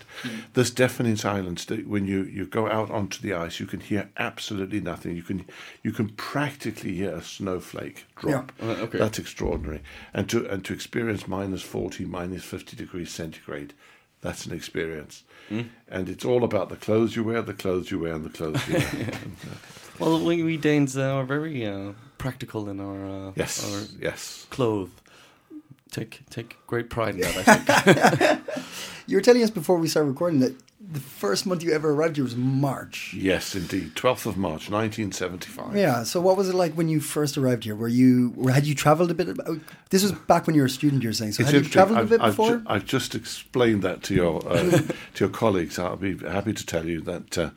[0.53, 1.65] This deafening silence.
[1.65, 5.15] That when you, you go out onto the ice, you can hear absolutely nothing.
[5.15, 5.45] You can
[5.81, 8.51] you can practically hear a snowflake drop.
[8.61, 8.67] Yeah.
[8.67, 8.99] Uh, okay.
[8.99, 9.81] That's extraordinary.
[10.13, 13.73] And to and to experience minus forty, minus fifty degrees centigrade,
[14.21, 15.23] that's an experience.
[15.49, 15.61] Hmm.
[15.87, 18.67] And it's all about the clothes you wear, the clothes you wear, and the clothes
[18.67, 19.11] you wear.
[19.99, 23.63] Well, we, we Danes uh, are very uh, practical in our uh, yes.
[23.63, 24.45] our Yes.
[24.49, 24.89] clothes.
[25.91, 27.47] Take take great pride in that.
[27.47, 28.41] I think.
[29.07, 32.15] You were telling us before we started recording that the first month you ever arrived
[32.15, 33.13] here was March.
[33.15, 33.95] Yes, indeed.
[33.95, 35.75] Twelfth of March, nineteen seventy-five.
[35.75, 36.01] Yeah.
[36.03, 37.75] So what was it like when you first arrived here?
[37.75, 39.29] Were you or had you travelled a bit?
[39.29, 39.59] About,
[39.91, 41.03] this was back when you were a student.
[41.03, 41.43] You're saying so.
[41.43, 42.57] It's had you travelled a I've, bit I've before?
[42.57, 44.71] ju- I've just explained that to your uh,
[45.13, 45.77] to your colleagues.
[45.77, 47.49] I'll be happy to tell you that uh,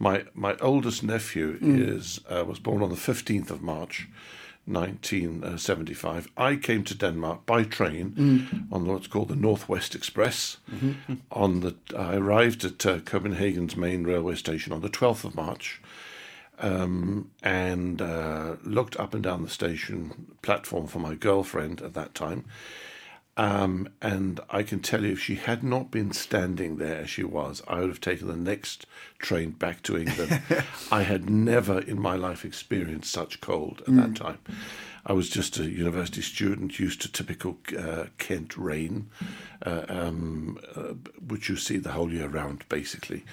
[0.00, 4.08] my my oldest nephew is uh, was born on the fifteenth of March.
[4.68, 6.28] 1975.
[6.36, 10.58] I came to Denmark by train on what's called the Northwest Express.
[11.32, 15.80] On the, I arrived at uh, Copenhagen's main railway station on the 12th of March,
[16.60, 22.14] um, and uh, looked up and down the station platform for my girlfriend at that
[22.14, 22.44] time.
[23.38, 27.22] Um, and I can tell you, if she had not been standing there as she
[27.22, 28.84] was, I would have taken the next
[29.20, 30.42] train back to England.
[30.92, 34.38] I had never in my life experienced such cold at that time.
[35.06, 39.08] I was just a university student, used to typical uh, Kent rain,
[39.64, 43.24] uh, um, uh, which you see the whole year round, basically.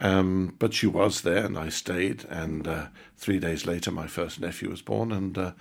[0.00, 2.24] Um, but she was there, and I stayed.
[2.30, 2.86] And uh,
[3.18, 5.54] three days later, my first nephew was born, and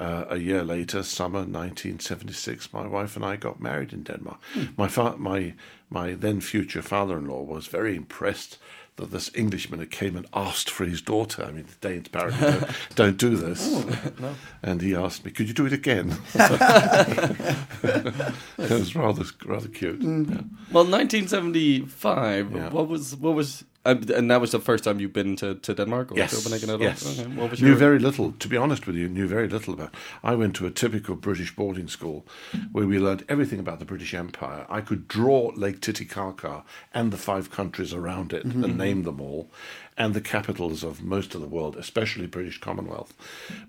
[0.00, 4.38] uh, a year later, summer 1976, my wife and I got married in Denmark.
[4.76, 5.52] My fa- my
[5.90, 8.56] my then future father-in-law was very impressed
[8.96, 11.44] that this Englishman had came and asked for his daughter.
[11.44, 13.84] I mean, the Danes apparently don't, don't do this.
[14.62, 20.00] And he asked me, "Could you do it again?" it was rather rather cute.
[20.02, 20.42] Yeah.
[20.72, 22.52] well, 1975.
[22.52, 22.68] Yeah.
[22.70, 25.74] What was what was Um, and that was the first time you've been to, to
[25.74, 26.82] Denmark or Yes, Copenhagen at all?
[26.82, 27.18] yes.
[27.18, 27.28] Okay.
[27.28, 28.32] What was knew your very little.
[28.32, 29.94] To be honest with you, knew very little about.
[30.22, 32.26] I went to a typical British boarding school
[32.72, 34.66] where we learned everything about the British Empire.
[34.68, 36.62] I could draw Lake Titicaca
[36.92, 38.76] and the five countries around it and mm-hmm.
[38.76, 39.50] name them all,
[40.00, 43.12] and the capitals of most of the world, especially British Commonwealth.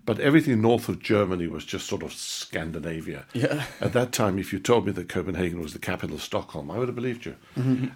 [0.06, 3.26] But everything north of Germany was just sort of Scandinavia.
[3.34, 3.66] Yeah.
[3.82, 6.78] At that time, if you told me that Copenhagen was the capital of Stockholm, I
[6.78, 7.36] would have believed you.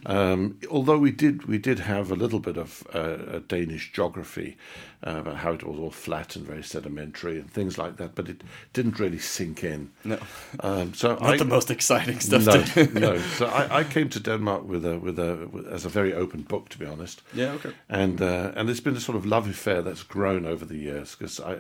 [0.06, 4.58] Um, although we did, we did have a little bit of uh, Danish geography
[5.06, 8.28] uh, about how it was all flat and very sedimentary and things like that, but
[8.28, 8.42] it
[8.74, 9.92] didn't really sink in.
[10.04, 10.18] No.
[10.62, 12.46] Um, so not I, the most exciting stuff.
[12.46, 13.18] no, to- no.
[13.20, 16.42] So I, I came to Denmark with a with a with, as a very open
[16.42, 17.22] book, to be honest.
[17.34, 17.74] Yeah, okay.
[17.88, 21.16] And uh, and it's been a sort of love affair that's grown over the years
[21.16, 21.58] because I.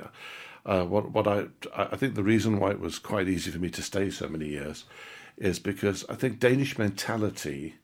[0.67, 3.69] Uh, what what I I think the reason why it was quite easy for me
[3.69, 4.85] to stay so many years
[5.37, 7.75] is because I think Danish mentality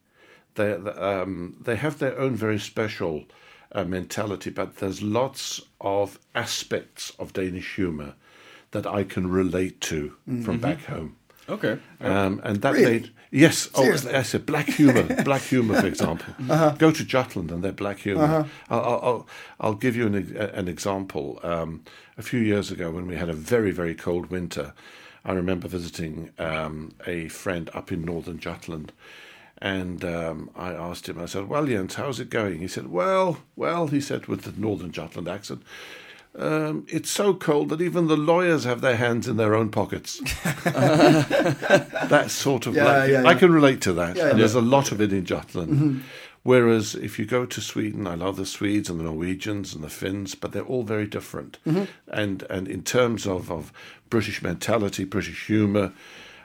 [0.56, 3.26] they um, they have their own very special
[3.74, 8.16] uh, mentality, but there's lots of aspects of Danish humor
[8.72, 11.16] that I can relate to from back home.
[11.50, 11.78] Okay.
[12.00, 12.86] Um, and that Really?
[12.92, 13.70] made yes.
[13.76, 15.04] Oh, I said black humor.
[15.24, 16.34] black humor, for example.
[16.78, 18.48] Go to Jutland and their black humor.
[18.70, 19.28] I'll, I'll, I'll,
[19.60, 21.40] I'll give you an, an example.
[21.44, 21.84] Um,
[22.18, 24.74] a few years ago, when we had a very very cold winter,
[25.26, 28.92] I remember visiting um, a friend up in northern Jutland.
[29.62, 32.60] And um, I asked him, I said, Well, Jens, how's it going?
[32.60, 35.62] He said, Well, well, he said with the northern Jutland accent,
[36.34, 40.20] um, it's so cold that even the lawyers have their hands in their own pockets.
[40.64, 44.16] that sort of Yeah, like, yeah, I can relate to that.
[44.16, 44.38] Yeah, and yeah.
[44.40, 46.04] there's a lot of it in Jutland.
[46.44, 49.90] Whereas if you go to Sweden, I love the Swedes and the Norwegians and the
[49.90, 51.60] Finns, but they're all very different.
[52.08, 53.72] And and in terms of, of
[54.10, 55.94] British mentality, British humour,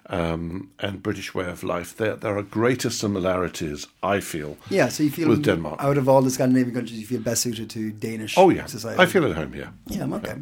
[0.08, 4.56] um, and British way of life, there there are greater similarities, I feel.
[4.70, 5.80] Yeah, so you feel With Denmark.
[5.82, 9.02] out of all the Scandinavian countries, you feel best suited to Danish Oh yeah, society.
[9.02, 9.68] I feel at home here.
[9.90, 10.34] Yeah, I'm okay.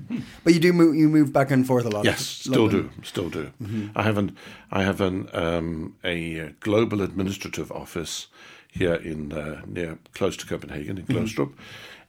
[0.44, 2.04] But you do move, you move back and forth a lot.
[2.04, 2.90] Yes, still London.
[2.96, 3.50] do, still do.
[3.96, 4.36] I have an
[4.70, 8.28] I have an um, a global administrative office
[8.80, 11.52] here in uh, near close to Copenhagen in Glostrup,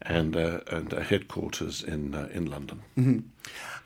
[0.05, 2.83] and uh, and a headquarters in uh, in London.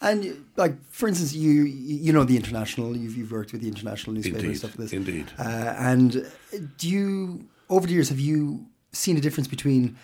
[0.02, 2.96] And like, for instance, you you know the international.
[2.96, 4.94] You've you've worked with the international newspaper and Indeed, stuff like this.
[4.94, 5.32] indeed.
[5.38, 6.32] Uh, and
[6.78, 9.98] do you over the years have you seen a difference between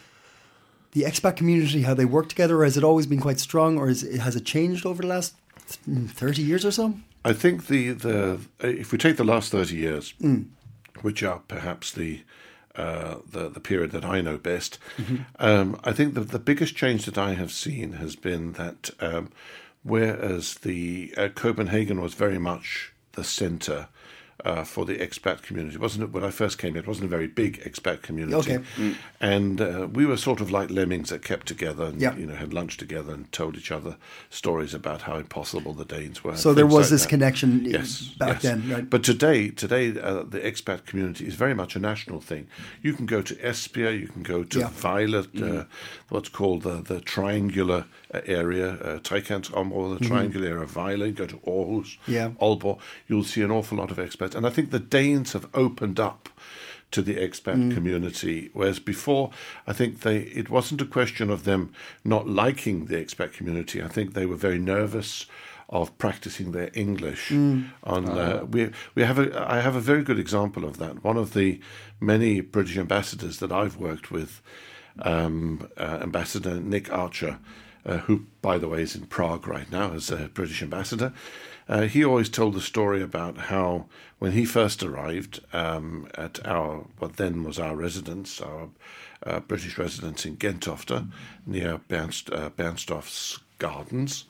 [0.92, 3.90] the expat community, how they work together, or has it always been quite strong, or
[3.90, 5.36] it, has it changed over the last
[5.90, 6.94] mm, thirty years or so?
[7.24, 10.14] I think the the if we take the last thirty years,
[11.02, 12.22] which are perhaps the
[12.78, 14.80] uh, the the period that I know best,
[15.40, 19.32] um, I think the the biggest change that I have seen has been that um,
[19.84, 23.88] whereas the uh, Copenhagen was very much the centre.
[24.44, 26.12] Uh, for the expat community, wasn't it?
[26.12, 26.82] When I first came, here?
[26.84, 28.96] it wasn't a very big expat community, Okay.
[29.22, 32.16] and uh, we were sort of like lemmings that kept together and Yeah.
[32.18, 33.96] you know had lunch together and told each other
[34.30, 36.36] stories about how impossible the Danes were.
[36.36, 37.10] So there was like this that.
[37.10, 38.42] connection Yes, back yes.
[38.44, 38.90] then, right?
[38.90, 42.48] But today, today uh, the expat community is very much a national thing.
[42.84, 44.70] You can go to Esbjerg, you can go to Yeah.
[44.70, 45.64] Vejle, uh,
[46.10, 51.16] what's called the the triangular uh, area, uh, Trekantsom, the triangular area of Vejle.
[51.16, 52.32] Go to Aarhus, Yeah.
[52.42, 52.80] Aalborg.
[53.08, 56.30] You'll see an awful lot of expats, and I think the Danes have opened up
[56.92, 59.32] to the expat community, whereas before,
[59.68, 63.84] I think they it wasn't a question of them not liking the expat community.
[63.84, 65.26] I think they were very nervous
[65.68, 67.32] of practicing their English.
[67.84, 71.04] On uh, we we have a I have a very good example of that.
[71.04, 71.60] One of the
[72.00, 74.42] many British ambassadors that I've worked with,
[75.02, 77.40] um, uh, Ambassador Nick Archer,
[77.86, 81.14] uh, who, by the way, is in Prague right now as a British ambassador.
[81.68, 83.86] Uh, he always told the story about how
[84.20, 88.70] when he first arrived um, at our what then was our residence, our
[89.26, 91.10] uh, British residence in Gentofte,
[91.46, 94.26] near Bernst, uh, Bernstorff's Gardens,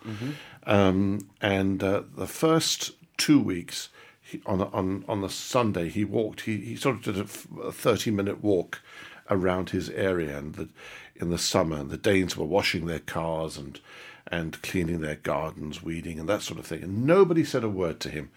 [0.65, 3.89] um, and uh, the first two weeks
[4.21, 6.41] he, on on on the Sunday he walked.
[6.41, 8.81] He he sort of did a, f- a thirty minute walk
[9.29, 10.69] around his area, and the,
[11.15, 13.79] in the summer, the Danes were washing their cars and
[14.27, 16.81] and cleaning their gardens, weeding, and that sort of thing.
[16.81, 18.31] And nobody said a word to him.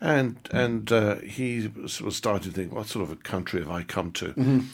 [0.00, 3.70] And and uh, he was, was starting to think, what sort of a country have
[3.70, 4.64] I come to?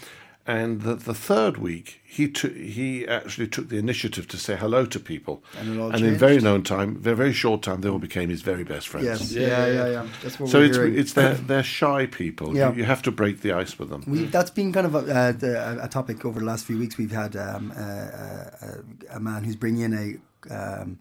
[0.46, 4.84] And the, the third week, he took he actually took the initiative to say hello
[4.84, 7.98] to people, And it all in very known time, very very short time, they all
[7.98, 9.06] became his very best friends.
[9.06, 9.90] Yes, Yeah, yeah, yeah, yeah.
[9.90, 10.06] yeah.
[10.22, 10.98] That's what So we're it's hearing.
[10.98, 12.54] it's they're, they're shy people.
[12.54, 12.72] Yeah.
[12.72, 14.04] You, you have to break the ice with them.
[14.06, 16.98] We, that's been kind of a, uh, the, a topic over the last few weeks.
[16.98, 20.98] We've had um, a, a, a man who's bringing in a um,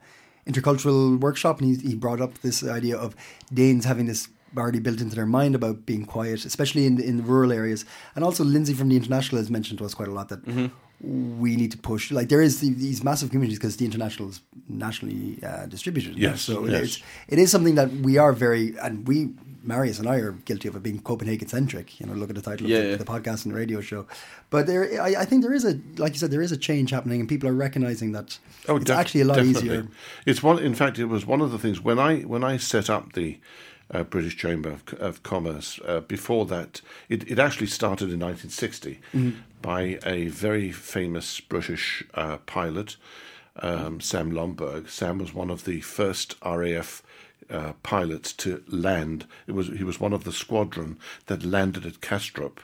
[0.48, 3.14] intercultural workshop, and he, he brought up this idea of
[3.54, 7.52] Danes having this already built into their mind about being quiet, especially in in rural
[7.52, 7.86] areas.
[8.16, 10.72] And also, Lindsay from the International has mentioned to us quite a lot that.
[11.02, 14.40] We need to push like there is these massive communities because the international is
[14.70, 16.18] nationally uh, distributed.
[16.18, 16.82] Yes, so yes.
[16.84, 19.32] it's it is something that we are very and we
[19.64, 22.00] Marius and I are guilty of it being Copenhagen centric.
[22.00, 22.96] You know, look at the title Yeah, of the, yeah.
[22.98, 24.06] the podcast and the radio show.
[24.50, 26.92] But there, I, I think there is a, like you said, there is a change
[26.92, 28.40] happening, and people are recognizing that
[28.70, 29.70] Oh, it's def- actually a lot definitely.
[29.70, 29.88] easier.
[30.26, 30.58] It's one.
[30.60, 33.40] In fact, it was one of the things when I when I set up the
[33.94, 35.80] uh, British Chamber of, of Commerce.
[35.86, 39.00] Uh, before that, it, it actually started in 1960
[39.62, 42.98] by a very famous British uh, pilot,
[43.58, 44.90] um, Sam Lomberg.
[44.90, 47.04] Sam was one of the first RAF.
[47.50, 49.26] Uh, pilots to land.
[49.48, 52.60] It was he was one of the squadron that landed at Kastrup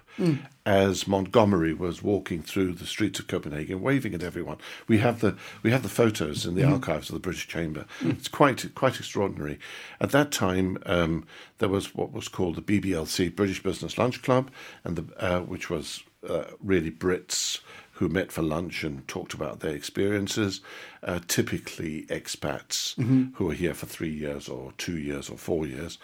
[0.65, 4.57] as Montgomery was walking through the streets of Copenhagen, waving at everyone.
[4.87, 7.85] We have the we have the photos in the archives of the British Chamber.
[8.01, 9.59] It's quite quite extraordinary.
[10.01, 11.25] At that time, um,
[11.59, 14.51] there was what was called the BBLC, British Business Lunch Club,
[14.83, 17.61] and the uh, which was uh, really Brits
[17.99, 20.61] who met for lunch and talked about their experiences.
[21.03, 22.97] Uh, typically expats
[23.35, 25.97] who were here for three years or two years or four years.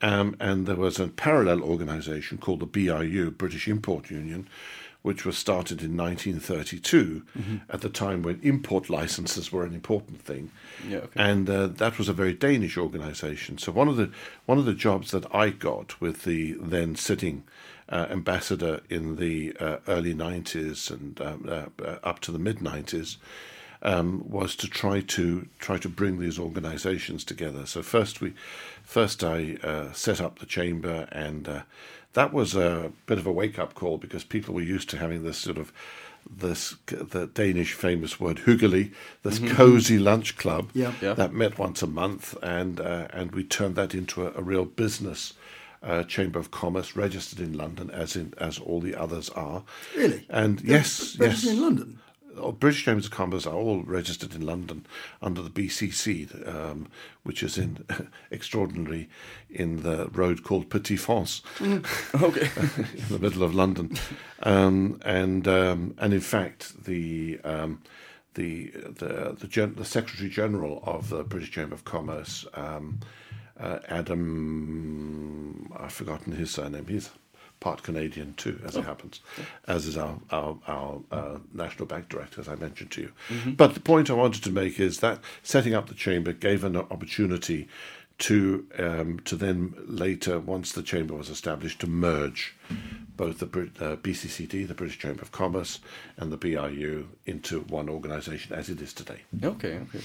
[0.00, 4.48] Um, and there was a parallel organisation called the BIU, British Import Union,
[5.02, 7.22] which was started in 1932
[7.68, 10.50] at the time when import licenses were an important thing.
[10.88, 11.22] Yeah, okay.
[11.22, 13.58] And uh, that was a very Danish organisation.
[13.58, 14.10] So one of the
[14.46, 17.42] one of the jobs that I got with the then sitting
[17.92, 22.58] uh, ambassador in the uh, early 90s and um, uh, uh, up to the mid
[22.58, 23.18] 90s
[23.82, 27.66] um, was to try to try to bring these organisations together.
[27.66, 28.32] So first we
[28.84, 31.62] first I uh, set up the chamber, and uh,
[32.14, 35.24] that was a bit of a wake up call because people were used to having
[35.24, 35.72] this sort of
[36.30, 38.92] this the Danish famous word hyggelig,
[39.24, 40.92] this cozy lunch club Yeah.
[41.02, 41.14] Yeah.
[41.14, 44.64] that met once a month, and uh, and we turned that into a, a real
[44.64, 45.34] business.
[45.82, 49.64] Uh, Chamber of Commerce registered in London, as in as all the others are.
[49.96, 50.24] Really?
[50.30, 51.98] And yes, British yes, in London.
[52.36, 54.86] Oh, British Chambers of Commerce are all registered in London
[55.20, 56.88] under the BCC, um,
[57.24, 57.84] which is in
[58.30, 59.08] extraordinary
[59.50, 62.50] in the road called Petty France, Okay.
[62.94, 63.96] in the middle of London,
[64.44, 67.40] um, and um, and in fact the.
[67.44, 67.82] Um,
[68.34, 72.98] the the the, gen- the Secretary General of the British Chamber of Commerce, um,
[73.58, 76.86] uh, Adam, I've forgotten his surname.
[76.86, 77.10] He's
[77.60, 79.20] part Canadian too, as it happens,
[79.68, 83.12] as is our our, our uh, national bank director, as I mentioned to you.
[83.52, 86.76] But the point I wanted to make is that setting up the chamber gave an
[86.76, 87.68] opportunity
[88.18, 92.54] to um, to then later, once the chamber was established, to merge
[93.16, 95.78] both the uh, BCCD, the British Chamber of Commerce,
[96.16, 99.22] and the BIU into one organisation as it is today.
[99.42, 100.00] Okay, okay.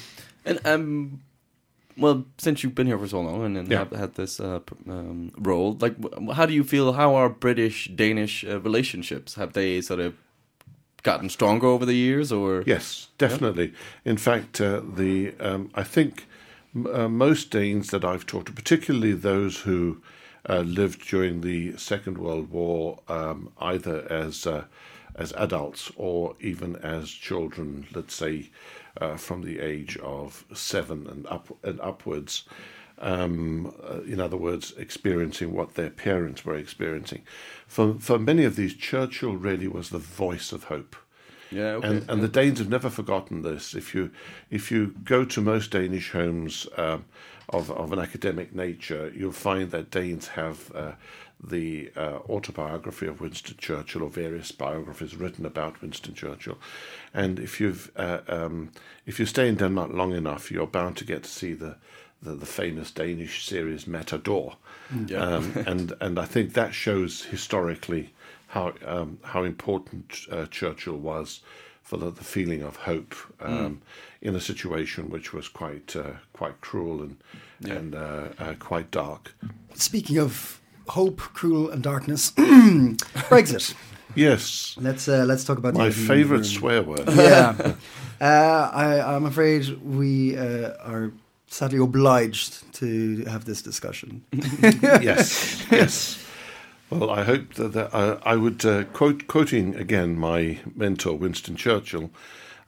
[0.46, 1.22] And um,
[1.98, 3.80] well, since you've been here for so long and, and Yeah.
[3.80, 5.96] have had this uh, um, role, like,
[6.34, 6.94] how do you feel?
[6.94, 9.36] How are British Danish uh, relationships?
[9.36, 10.14] Have they sort of
[11.04, 13.74] gotten stronger over the years, or Yes, definitely.
[14.04, 16.26] In fact, uh, the um, I think
[16.94, 20.02] uh, most Danes that I've talked to, particularly those who
[20.50, 24.66] uh, lived during the Second World War, um, either as uh,
[25.16, 28.50] as adults or even as children, let's say
[29.02, 32.44] uh, from the age of seven and up and upwards.
[33.00, 37.22] Um, uh, in other words, experiencing what their parents were experiencing.
[37.68, 40.96] For for many of these, Churchill really was the voice of hope.
[41.52, 43.76] yeah, okay, And, and the Danes have never forgotten this.
[43.76, 44.10] If you
[44.50, 47.06] if you go to most Danish homes um,
[47.50, 50.94] of of an academic nature, you'll find that Danes have uh,
[51.44, 56.58] the uh, autobiography of Winston Churchill or various biographies written about Winston Churchill.
[57.14, 58.72] And if you've uh, um,
[59.06, 61.78] if you stay in Denmark long enough, you're bound to get to see the
[62.22, 64.58] the, the famous Danish series Matador.
[65.08, 65.20] Yeah.
[65.20, 68.14] Um, and and I think that shows historically
[68.48, 71.42] how um, how important uh, Churchill was
[71.84, 73.82] for the, the feeling of hope um,
[74.22, 77.18] in a situation which was quite uh, quite cruel and
[77.64, 79.34] and uh, uh, quite dark.
[79.76, 80.57] Speaking of
[80.90, 82.32] hope, cruel, and darkness,
[83.30, 83.74] Brexit.
[84.16, 87.08] Yes, Let's uh, let's talk about my favourite swear word.
[87.08, 87.76] Yeah,
[88.20, 91.12] uh, I, I'm afraid we uh, are
[91.48, 94.24] sadly obliged to have this discussion.
[94.32, 96.24] yes, yes.
[96.90, 101.56] Well, I hope that, that uh, I would uh, quote quoting again my mentor Winston
[101.56, 102.10] Churchill.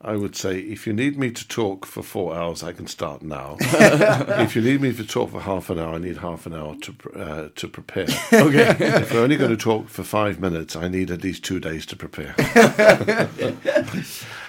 [0.01, 3.21] I would say, if you need me to talk for four hours, I can start
[3.21, 3.57] now.
[3.59, 6.77] if you need me to talk for half an hour, I need half an hour
[6.77, 8.07] to uh, to prepare.
[8.31, 8.75] Okay.
[8.79, 11.85] if we're only going to talk for five minutes, I need at least two days
[11.87, 12.33] to prepare.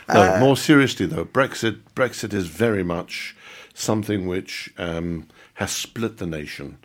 [0.09, 3.35] no, more seriously though, Brexit Brexit is very much
[3.75, 6.79] something which um, has split the nation.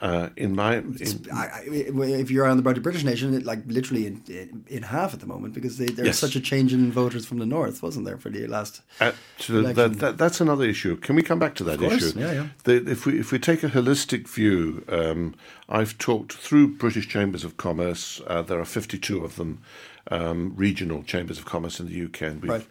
[0.00, 4.22] Uh, in my, in, I, if you're on the British nation, it, like literally in,
[4.28, 6.18] in, in half at the moment, because they, there's Yes.
[6.18, 8.82] such a change in voters from the north, wasn't there, for the last?
[9.00, 9.12] Uh,
[9.48, 10.96] that, that, that's another issue.
[10.96, 12.12] Can we come back to that issue?
[12.14, 12.46] yeah, yeah.
[12.64, 15.34] The, if we if we take a holistic view, um,
[15.68, 18.20] I've talked through British chambers of commerce.
[18.26, 19.62] Uh, there are fifty two of them,
[20.10, 22.50] um, regional chambers of commerce in the UK, and we've.
[22.50, 22.66] Right.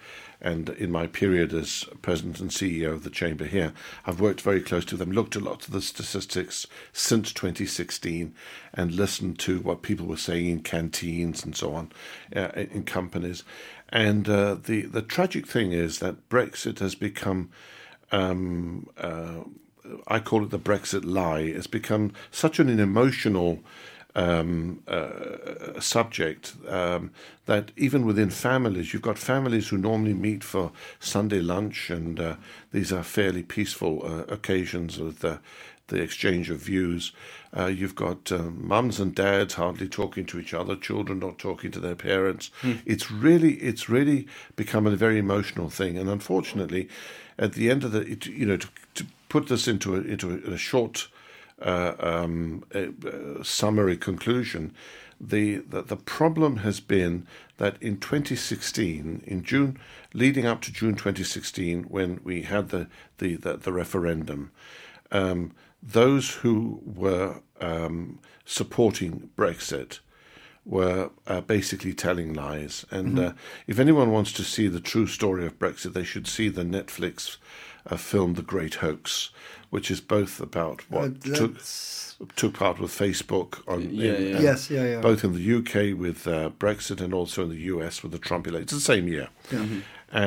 [0.45, 3.73] And in my period as president and CEO of the chamber here,
[4.05, 8.31] I've worked very close to them, looked a lot of the statistics since 2016,
[8.71, 11.91] and listened to what people were saying in canteens and so on,
[12.35, 13.43] uh, in companies.
[13.89, 17.49] And uh, the the tragic thing is that Brexit has become
[18.11, 19.45] um, uh,
[20.05, 21.39] I call it the Brexit lie.
[21.39, 23.61] It's become such an emotional
[24.15, 27.11] um, uh, subject um,
[27.45, 32.35] that even within families, you've got families who normally meet for Sunday lunch, and uh,
[32.71, 35.39] these are fairly peaceful uh, occasions with the,
[35.87, 37.11] the exchange of views.
[37.55, 41.71] Uh, you've got uh, mums and dads hardly talking to each other, children not talking
[41.71, 42.49] to their parents.
[42.85, 46.87] It's really, it's really become a very emotional thing, and unfortunately,
[47.37, 50.31] at the end of the, it, you know, to, to put this into a, into
[50.31, 51.14] a, a short uh,
[51.61, 54.73] um, uh, uh, summary conclusion,
[55.19, 57.25] the, the the problem has been
[57.57, 59.79] that in 2016, in June,
[60.13, 62.87] leading up to June 2016, when we had the
[63.19, 64.51] the the, the referendum,
[65.11, 69.99] um, those who were um, supporting Brexit
[70.65, 72.85] were uh, basically telling lies.
[72.89, 73.33] And uh,
[73.67, 77.37] if anyone wants to see the true story of Brexit, they should see the Netflix
[77.85, 79.29] uh, film The Great Hoax,
[79.75, 81.53] which is both about what Uh, took
[82.41, 84.41] took part with Facebook on Yeah, in- yeah.
[84.49, 85.01] Yes, yeah, yeah.
[85.09, 85.73] both in the UK
[86.05, 88.63] with uh, Brexit and also in the US with the Trump election.
[88.63, 89.27] It's the same year,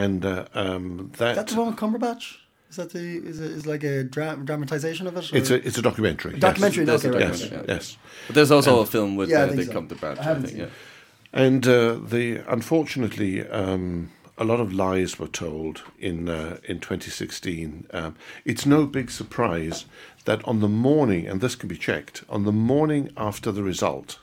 [0.00, 2.24] and uh, um, that That's the one with Cumberbatch.
[2.70, 5.24] Is that the is it is like a dra- dramatization of it?
[5.32, 6.32] or- it's a it's a documentary.
[6.32, 6.42] yes.
[6.48, 6.84] documentary.
[6.90, 7.68] That's okay, right, Yes, right, right.
[7.74, 7.96] yes.
[8.26, 9.72] But there's also a film with Yeah, uh, the so.
[9.76, 10.56] Cumberbatch, I I, haven't think.
[10.58, 11.44] seen Yeah.
[11.44, 11.74] And uh,
[12.14, 12.24] the
[12.56, 13.32] unfortunately,
[13.62, 17.86] um, a lot of lies were told in uh, in 2016.
[17.92, 18.14] Um,
[18.44, 19.84] it's no big surprise
[20.24, 24.18] that on the morning, and this can be checked, on the morning after the result,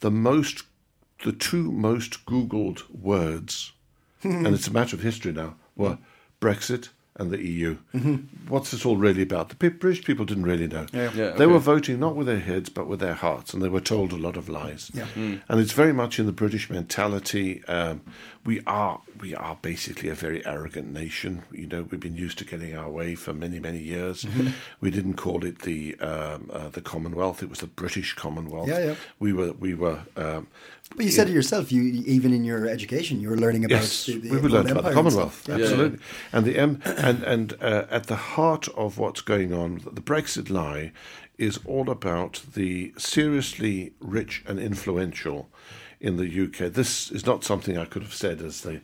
[0.00, 0.64] the most,
[1.24, 3.72] the two most Googled words,
[4.22, 5.98] and it's a matter of history now, were
[6.40, 6.88] Brexit
[7.18, 7.76] and the EU.
[8.48, 9.48] What's this all really about?
[9.48, 10.86] The British people didn't really know.
[10.92, 11.10] Yeah.
[11.14, 13.80] Yeah, They were voting not with their heads but with their hearts, and they were
[13.80, 14.90] told a lot of lies.
[14.92, 15.06] Yeah.
[15.14, 17.64] And it's very much in the British mentality.
[17.66, 18.02] Um,
[18.44, 21.42] we are we are basically a very arrogant nation.
[21.50, 24.24] You know, we've been used to getting our way for many many years.
[24.24, 24.48] Mm-hmm.
[24.80, 28.68] We didn't call it the um, uh, the Commonwealth; it was the British Commonwealth.
[28.68, 28.94] Yeah, yeah.
[29.18, 30.00] We were we were.
[30.16, 30.48] Um,
[30.94, 31.72] But you said it yourself.
[31.72, 34.82] You even in your education, you were learning about Yes, the, the we learning about
[34.82, 35.46] the and Commonwealth.
[35.48, 35.56] Yeah.
[35.56, 35.64] Yeah.
[35.64, 35.98] absolutely.
[36.32, 40.48] And the M and and uh, at the heart of what's going on, the Brexit
[40.48, 40.92] lie
[41.38, 45.48] is all about the seriously rich and influential
[46.00, 46.72] in the UK.
[46.72, 48.80] This is not something I could have said as the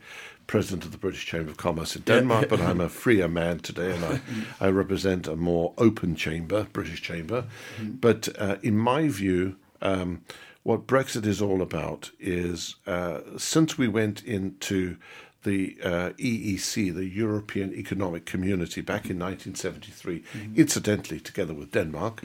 [0.46, 3.94] president of the British Chamber of Commerce in Denmark, but I'm a freer man today,
[3.94, 4.20] and I,
[4.60, 7.44] I represent a more open chamber, British chamber.
[7.80, 9.56] But uh, in my view.
[9.80, 10.20] Um,
[10.62, 14.96] what Brexit is all about is uh, since we went into
[15.42, 20.22] the uh, EEC, the European Economic Community, back in 1973,
[20.54, 22.22] incidentally together with Denmark,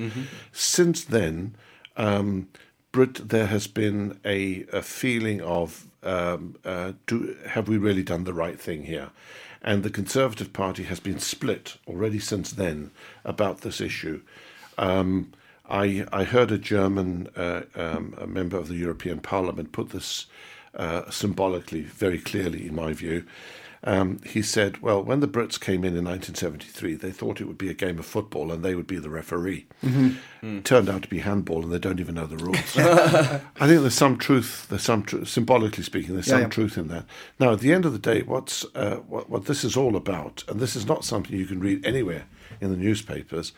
[0.51, 1.55] since then,
[1.95, 2.47] um,
[2.91, 8.23] Brit, there has been a, a feeling of um, uh, do, have we really done
[8.23, 9.09] the right thing here?
[9.61, 12.91] And the Conservative Party has been split already since then
[13.25, 14.21] about this issue.
[14.77, 15.33] Um,
[15.70, 20.26] I, I heard a German uh, um, a member of the European Parliament put this
[20.76, 23.26] uh, symbolically very clearly, in my view.
[23.84, 27.59] Um, he said, "Well, when the Brits came in in 1973, they thought it would
[27.59, 29.68] be a game of football and they would be the referee.
[30.63, 32.57] Turned out to be handball, and they don't even know the rules.
[32.78, 34.65] I think there's some truth.
[34.70, 36.15] There's some truth, symbolically speaking.
[36.15, 36.47] There's Yeah, some yeah.
[36.47, 37.05] truth in that.
[37.39, 40.43] Now, at the end of the day, what's uh, what, what this is all about,
[40.47, 42.26] and this is not something you can read anywhere
[42.59, 43.53] in the newspapers.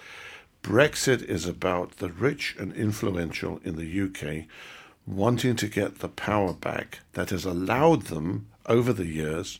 [0.63, 4.45] Brexit is about the rich and influential in the UK
[5.07, 9.59] wanting to get the power back that has allowed them over the years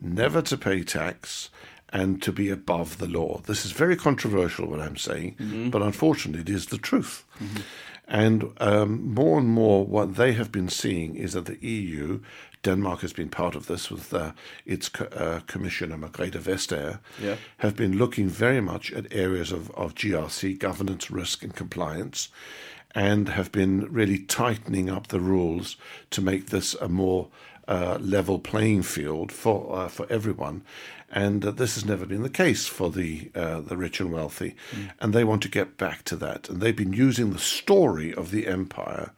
[0.00, 1.50] never to pay tax
[1.90, 3.40] and to be above the law.
[3.46, 5.36] This is very controversial, what I'm saying,
[5.70, 7.24] but unfortunately, it is the truth.
[8.08, 12.20] And um, more and more, what they have been seeing is that the EU,
[12.66, 14.32] Denmark has been part of this with uh,
[14.64, 17.36] its co- uh, commissioner, Margrethe Vestager, Yeah.
[17.58, 22.28] have been looking very much at areas of, of GRC, governance, risk, and compliance,
[22.94, 25.76] and have been really tightening up the rules
[26.10, 27.28] to make this a more
[27.68, 30.60] uh, level playing field for uh, for everyone.
[31.10, 34.54] And uh, this has never been the case for the uh, the rich and wealthy,
[35.00, 36.48] and they want to get back to that.
[36.50, 39.10] And they've been using the story of the empire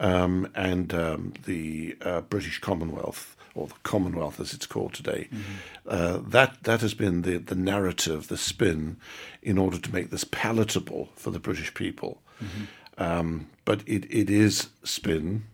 [0.00, 5.28] um, and um, the uh, British Commonwealth, or the Commonwealth as it's called today.
[5.86, 8.96] Uh, that that has been the the narrative, the spin,
[9.42, 12.20] in order to make this palatable for the British people.
[12.98, 15.44] Um, but it, it is spin,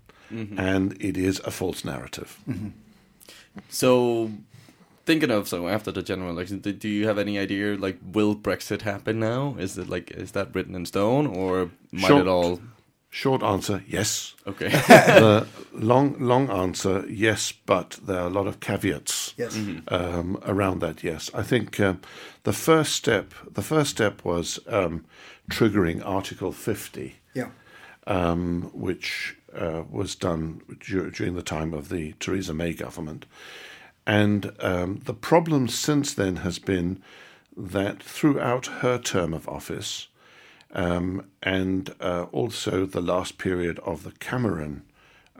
[0.58, 2.38] and it is a false narrative.
[3.68, 4.30] So,
[5.04, 8.34] thinking of so after the general election, do, do you have any idea like will
[8.36, 9.56] Brexit happen now?
[9.58, 12.60] Is it like is that written in stone or might it all?
[13.10, 14.34] Short answer: yes.
[14.46, 14.68] Okay.
[14.68, 19.34] the long long answer: yes, but there are a lot of caveats.
[19.38, 19.56] Yes.
[19.88, 21.02] um, around that.
[21.02, 22.00] Yes, I think um,
[22.42, 23.32] the first step.
[23.50, 25.04] The first step was um,
[25.50, 27.48] triggering Article 50, Yeah.
[28.06, 33.24] um, which uh, was done dur- during the time of the Theresa May government,
[34.06, 37.02] and um, the problem since then has been
[37.56, 40.08] that throughout her term of office.
[40.76, 44.82] Um, and uh, also the last period of the Cameron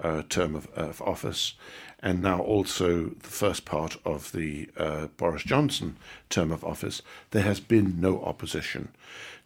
[0.02, 1.52] uh, term of, of office,
[2.00, 5.96] and now also the first part of the uh, Boris Johnson
[6.30, 8.88] term of office, there has been no opposition.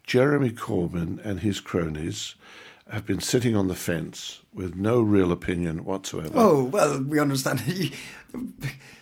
[0.05, 2.35] Jeremy Corbyn and his cronies
[2.89, 6.31] have been sitting on the fence with no real opinion whatsoever.
[6.35, 7.61] Oh well, we understand.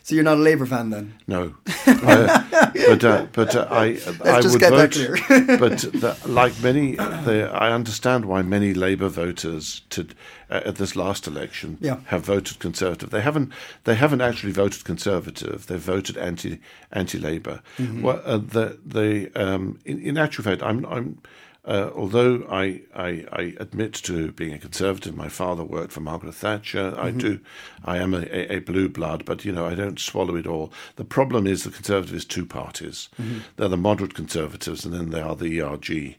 [0.04, 1.14] so you're not a Labour fan then?
[1.28, 1.56] No,
[1.88, 2.44] uh,
[2.88, 5.18] but uh, but uh, I I just would get that vote.
[5.26, 5.58] clear.
[5.58, 10.08] but the, like many, the, I understand why many Labour voters to,
[10.50, 11.98] uh, at this last election Yeah.
[12.06, 13.10] have voted Conservative.
[13.10, 13.52] They haven't
[13.86, 15.66] they haven't actually voted Conservative.
[15.66, 16.60] They've voted anti
[16.92, 17.62] anti Labour.
[17.78, 18.02] Mm-hmm.
[18.04, 21.22] Well, uh, the the um, in, in actual fact, I'm I'm.
[21.70, 26.34] Uh, although I, I, I admit to being a conservative, my father worked for Margaret
[26.34, 26.96] Thatcher.
[26.98, 27.40] I do,
[27.86, 30.74] I am a, a, a blue blood, but you know I don't swallow it all.
[30.96, 33.10] The problem is the conservative is two parties.
[33.56, 36.16] They're the moderate conservatives, and then there are the ERG,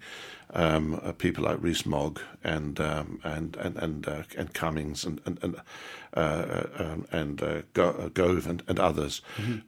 [0.52, 5.20] um, uh, people like Rees Mogg and um, and and and, uh, and Cummings and
[5.24, 5.56] and and,
[6.14, 9.22] uh, um, and uh, uh, Gove and, and others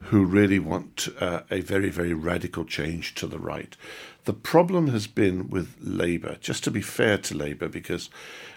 [0.05, 3.77] who really want uh, a very very radical change to the right.
[4.25, 6.37] The problem has been with Labour.
[6.41, 8.09] Just to be fair to Labour, because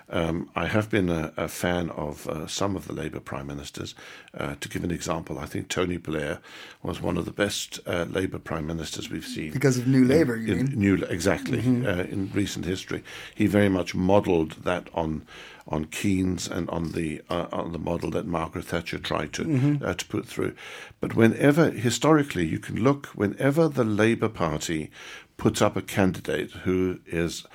[0.09, 3.95] um, I have been a, a fan of uh, some of the Labour prime ministers.
[4.37, 6.39] Uh, to give an example, I think Tony Blair
[6.83, 10.35] was one of the best uh, Labour prime ministers we've seen Because of New Labour,
[10.35, 10.79] you in mean?
[10.79, 13.03] new exactly uh, in recent history.
[13.33, 15.25] He very much modelled that on
[15.67, 19.93] on Keynes and on the uh, on the model that Margaret Thatcher tried to uh,
[19.95, 20.53] to put through.
[20.99, 24.91] But whenever historically you can look, whenever the Labour Party
[25.37, 27.45] puts up a candidate who is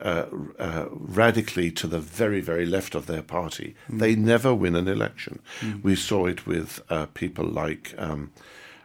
[0.00, 0.26] uh,
[0.58, 5.40] uh, radically to the very, very left of their party, they never win an election.
[5.82, 7.94] We saw it with uh, people like.
[7.98, 8.32] Um,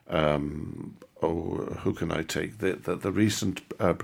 [0.08, 2.60] um, oh, who can I take?
[2.60, 3.96] The the, the recent uh,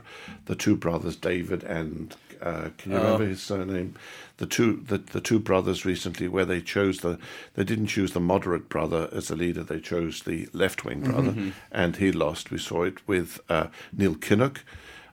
[0.45, 3.95] the two brothers David and uh, can you remember his surname?
[4.37, 7.19] The two the, the two brothers recently where they chose the
[7.53, 9.63] they didn't choose the moderate brother as a leader.
[9.63, 11.35] They chose the left wing brother,
[11.71, 12.49] and he lost.
[12.49, 14.63] We saw it with uh, Neil Kinnock,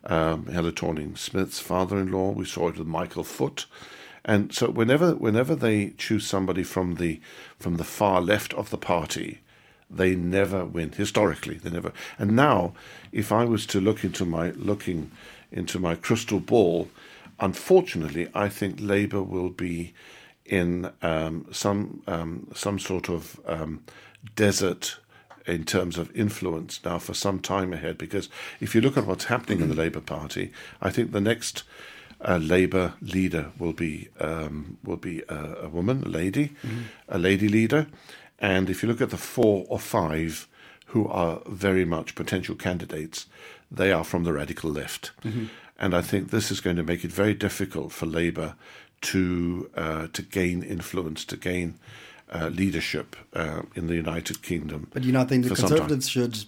[0.09, 2.32] um, Helle Thorning-Schmidt's father-in-law.
[2.32, 3.66] We saw it with Michael Foot.
[4.24, 7.20] And so whenever whenever they choose somebody from the
[7.59, 9.40] from the far left of the party,
[9.90, 11.54] they never win historically.
[11.54, 11.92] They never.
[12.18, 12.74] And now,
[13.12, 15.11] if I was to look into my looking
[15.50, 16.88] into my crystal ball,
[17.40, 19.94] unfortunately, I think Labour will be
[20.44, 23.82] in um, some um, some sort of um,
[24.34, 24.98] desert
[25.49, 27.99] in terms of influence now for some time ahead.
[27.99, 28.28] Because
[28.61, 31.64] if you look at what's happening in the Labour Party, I think the next
[32.20, 36.51] uh, Labour leader will be um, will be a, a woman, a lady,
[37.09, 37.86] a lady leader.
[38.38, 40.46] And if you look at the four or five
[40.86, 43.26] who are very much potential candidates,
[43.70, 45.11] they are from the radical left.
[45.78, 48.55] And I think this is going to make it very difficult for Labour
[49.01, 51.74] to uh, to gain influence, to gain
[52.31, 54.89] uh, leadership uh, in the United Kingdom.
[54.93, 55.79] But do you not think the for some time.
[55.79, 56.45] Conservatives should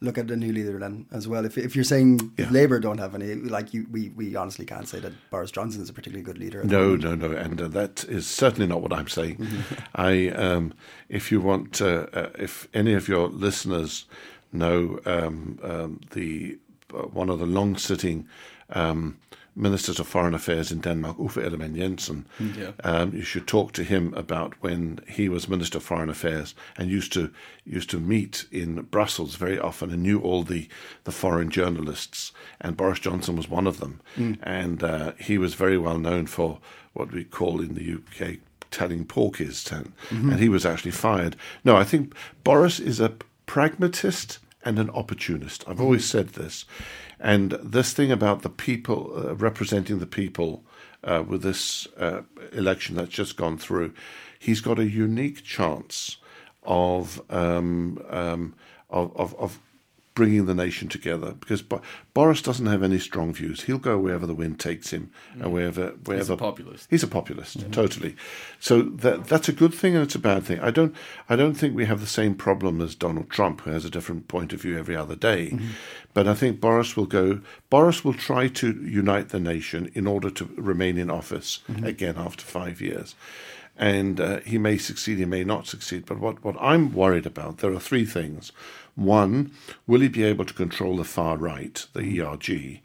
[0.00, 1.44] look at a new leader then as well?
[1.44, 2.50] If, if you're saying Yeah.
[2.50, 5.88] Labour don't have any, like you, we, we honestly can't say that Boris Johnson is
[5.88, 6.62] a particularly good leader.
[6.64, 9.36] No, no, no, and uh, that is certainly not what I'm saying.
[9.36, 9.74] Mm-hmm.
[9.94, 10.74] I, um,
[11.08, 14.04] if you want, uh, uh, if any of your listeners
[14.52, 16.58] know um, um, the
[16.92, 18.28] uh, one of the long-sitting
[18.70, 19.18] um,
[19.56, 22.26] ministers of foreign affairs in Denmark, Uffe Ellemann Jensen,
[22.58, 22.72] Yeah.
[22.82, 26.90] um, you should talk to him about when he was Minister of Foreign Affairs and
[26.90, 27.30] used to
[27.64, 30.68] used to meet in Brussels very often and knew all the,
[31.04, 32.32] the foreign journalists.
[32.60, 34.00] And Boris Johnson was one of them.
[34.42, 36.58] And uh, he was very well known for
[36.92, 38.38] what we call in the UK
[38.70, 39.70] telling porkies.
[40.10, 41.36] And he was actually fired.
[41.64, 43.12] No, I think Boris is a
[43.46, 45.64] pragmatist and an opportunist.
[45.68, 46.64] I've always said this.
[47.24, 50.62] And this thing about the people uh, representing the people
[51.02, 52.20] uh, with this uh,
[52.52, 53.94] election that's just gone through,
[54.38, 56.18] he's got a unique chance
[56.64, 58.54] of um, um,
[58.90, 59.58] of, of, of
[60.14, 61.82] bringing the nation together because Bo-
[62.14, 63.62] Boris doesn't have any strong views.
[63.62, 65.50] He'll go wherever the wind takes him and mm.
[65.50, 66.86] wherever wherever populist.
[66.88, 67.72] He's a populist, mm-hmm.
[67.72, 68.16] totally.
[68.60, 70.60] So that that's a good thing and it's a bad thing.
[70.60, 70.94] I don't
[71.28, 74.28] I don't think we have the same problem as Donald Trump, who has a different
[74.28, 75.50] point of view every other day.
[75.50, 75.68] Mm-hmm.
[76.14, 77.40] But I think Boris will go.
[77.68, 81.84] Boris will try to unite the nation in order to remain in office mm-hmm.
[81.84, 83.16] again after five years.
[83.76, 86.06] And uh, he may succeed, he may not succeed.
[86.06, 88.52] But what, what I'm worried about, there are three things.
[88.94, 89.52] One,
[89.86, 92.80] will he be able to control the far right, the ERG?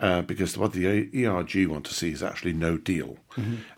[0.00, 3.18] uh, because what the ERG want to see is actually no deal,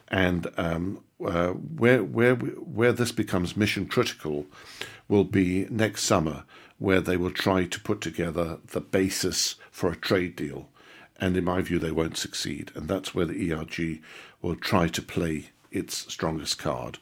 [0.09, 4.47] and um, uh, where where where this becomes mission critical
[5.09, 6.45] will be next summer,
[6.79, 10.69] where they will try to put together the basis for a trade deal,
[11.19, 14.01] and in my view they won't succeed, and that's where the ERG
[14.43, 16.99] will try to play its strongest card.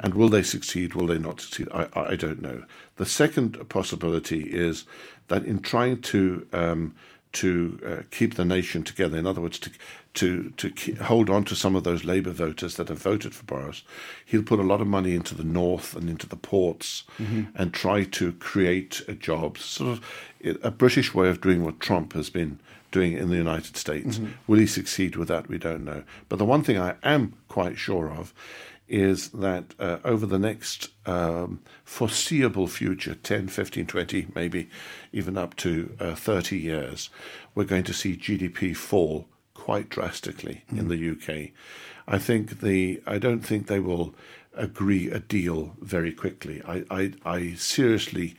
[0.00, 0.94] And will they succeed?
[0.94, 1.68] Will they not succeed?
[1.72, 2.64] I, I don't know.
[2.96, 4.84] The second possibility is
[5.28, 6.94] that in trying to um,
[7.32, 9.16] to uh, keep the nation together.
[9.16, 9.70] In other words, to
[10.14, 13.44] to to keep, hold on to some of those Labour voters that have voted for
[13.44, 13.82] Boris.
[14.26, 17.04] He'll put a lot of money into the north and into the ports,
[17.54, 19.64] and try to create jobs.
[19.64, 22.60] Sort of a British way of doing what Trump has been
[22.92, 24.20] doing in the United States.
[24.46, 25.48] Will he succeed with that?
[25.48, 26.04] We don't know.
[26.28, 28.32] But the one thing I am quite sure of
[28.88, 34.68] is that uh, over the next um, foreseeable future 10, 15, 20, maybe
[35.12, 37.08] even up to uh, 30 years,
[37.54, 41.52] we're going to see GDP fall quite drastically in the UK.
[42.06, 44.14] I think the I don't think they will
[44.54, 46.60] agree a deal very quickly.
[46.66, 48.34] I, I, I seriously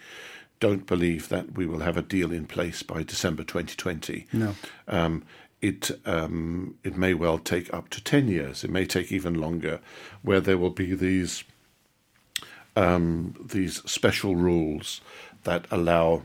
[0.64, 4.28] don't believe that we will have a deal in place by December 2020.
[4.32, 4.56] No.
[4.88, 5.26] Um,
[5.60, 8.64] it um, it may well take up to ten years.
[8.64, 9.82] It may take even longer,
[10.22, 11.44] where there will be these
[12.78, 15.02] um, these special rules
[15.44, 16.22] that allow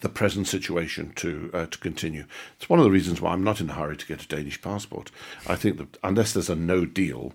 [0.00, 2.24] the present situation to uh, to continue.
[2.56, 4.60] It's one of the reasons why I'm not in a hurry to get a Danish
[4.60, 5.10] passport.
[5.46, 7.32] I think that unless there's a no deal,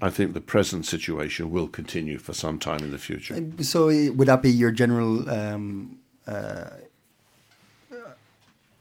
[0.00, 3.34] I think the present situation will continue for some time in the future.
[3.60, 6.70] So uh, would that be your general um, uh,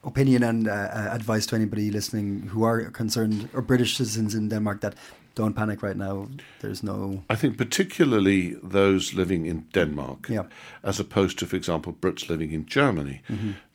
[0.04, 4.50] opinion and uh, uh, advice to anybody listening who are concerned or British citizens in
[4.50, 4.96] Denmark that
[5.36, 6.28] don't panic right now?
[6.60, 7.24] There's no.
[7.30, 10.44] I think particularly those living in Denmark, Yeah.
[10.84, 13.22] as opposed to, for example, Brits living in Germany.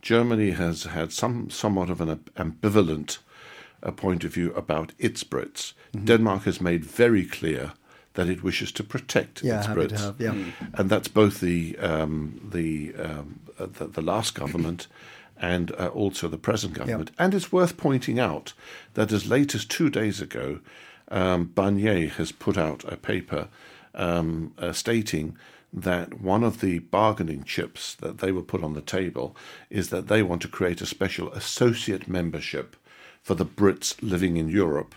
[0.03, 3.19] Germany has had some somewhat of an ambivalent
[3.83, 5.75] uh, point of view about its Brits.
[6.05, 7.73] Denmark has made very clear
[8.15, 10.21] that it wishes to protect Yeah, its Brits, to have.
[10.21, 10.35] Yeah.
[10.79, 14.89] and that's both the um, the, um, uh, the the last government.
[15.39, 17.11] And uh, also the present government.
[17.19, 18.55] And it's worth pointing out
[18.95, 20.61] that as late as two days ago,
[21.09, 23.49] um, Barnier has put out a paper
[23.95, 25.37] um, uh, stating
[25.73, 29.37] that one of the bargaining chips that they will put on the table
[29.71, 32.77] is that they want to create a special associate membership
[33.23, 34.95] for the Brits living in Europe,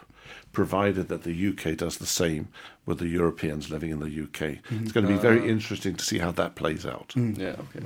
[0.53, 2.47] provided that the UK does the same
[2.85, 4.59] with the Europeans living in the UK.
[4.69, 7.13] It's going to be very interesting to see how that plays out.
[7.15, 7.83] Yeah, okay.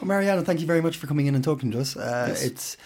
[0.00, 1.96] Well, Mariano, thank you very much for coming in and talking to us.
[1.96, 2.76] Uh, It's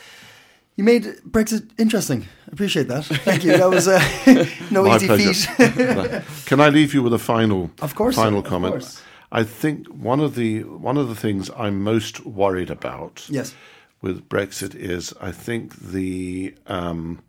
[0.80, 2.22] you made Brexit interesting.
[2.48, 3.04] I appreciate that.
[3.04, 3.52] Thank you.
[3.58, 4.00] That was uh,
[4.70, 5.32] no My easy pleasure.
[5.34, 6.22] feat.
[6.46, 8.72] Can I leave you with a final, Of course, final of comment?
[8.72, 9.02] course.
[9.30, 13.54] I think one of the one of the things I'm most worried about yes.
[14.00, 17.22] with Brexit is I think the um,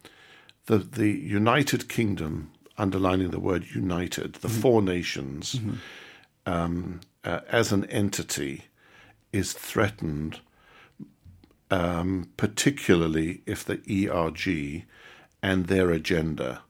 [0.67, 5.59] the the United Kingdom, underlining the word united, the four nations,
[6.45, 8.63] um, uh, as an entity,
[9.33, 10.39] is threatened,
[11.71, 14.83] um, particularly if the ERG
[15.41, 16.61] and their agenda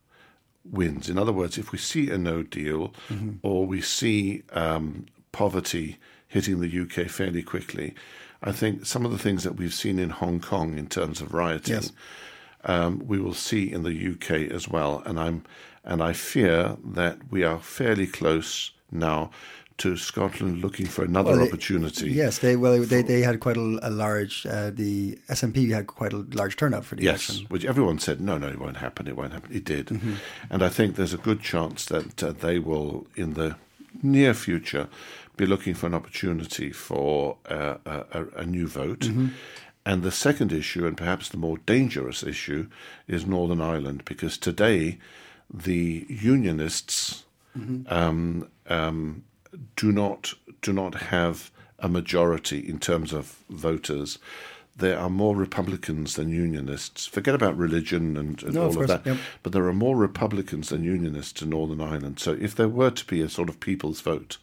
[0.64, 1.10] wins.
[1.10, 2.94] In other words, if we see a no deal
[3.42, 5.98] or we see um, poverty
[6.28, 7.94] hitting the UK fairly quickly,
[8.44, 11.34] I think some of the things that we've seen in Hong Kong in terms of
[11.34, 11.92] rioting, Yes.
[12.64, 15.04] um, we will see in the UK as well.
[15.06, 15.44] And I'm
[15.84, 19.32] and I fear that we are fairly close now
[19.82, 22.12] to Scotland looking for another Well, they- opportunity.
[22.12, 26.14] Yes, they well they, they had quite a, a large uh, the SNP had quite
[26.14, 27.48] a large turnout for the Yes, election.
[27.50, 29.52] which everyone said, no, no, it won't happen, it won't happen.
[29.56, 29.88] It did.
[29.88, 30.14] Mm-hmm.
[30.52, 33.56] And I think there's a good chance that uh, they will, in the
[34.04, 34.88] near future,
[35.38, 39.00] be looking for an opportunity for uh, a, a, new vote.
[39.02, 39.28] Mm-hmm.
[39.86, 42.68] And the second issue, and perhaps the more dangerous issue,
[43.08, 45.00] is Northern Ireland, because today
[45.52, 47.26] the unionists
[47.58, 47.94] Mm-hmm.
[47.94, 49.24] um, um,
[49.76, 54.20] do not do not have a majority in terms of voters.
[54.76, 57.06] There are more Republicans than Unionists.
[57.06, 59.06] Forget about religion and, and No, all of course, that.
[59.06, 59.18] yep.
[59.44, 62.20] But there are more Republicans than Unionists in Northern Ireland.
[62.20, 64.38] So if there were to be a sort of people's vote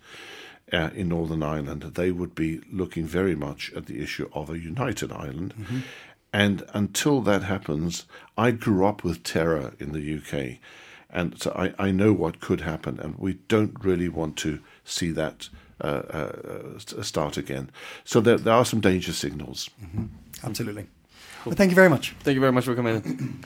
[0.73, 4.59] uh, in Northern Ireland, they would be looking very much at the issue of a
[4.59, 5.55] united Ireland.
[5.59, 5.79] Mm-hmm.
[6.33, 8.05] And until that happens,
[8.37, 10.59] I grew up with terror in the UK.
[11.11, 15.13] And so I, I know what could happen, and we don't really want to see
[15.13, 15.49] that
[15.81, 17.71] uh, uh, start again.
[18.05, 19.71] So there, there are some danger signals.
[20.43, 20.87] Absolutely.
[21.45, 22.15] Well, thank you very much.
[22.25, 23.45] Thank you very much for coming in.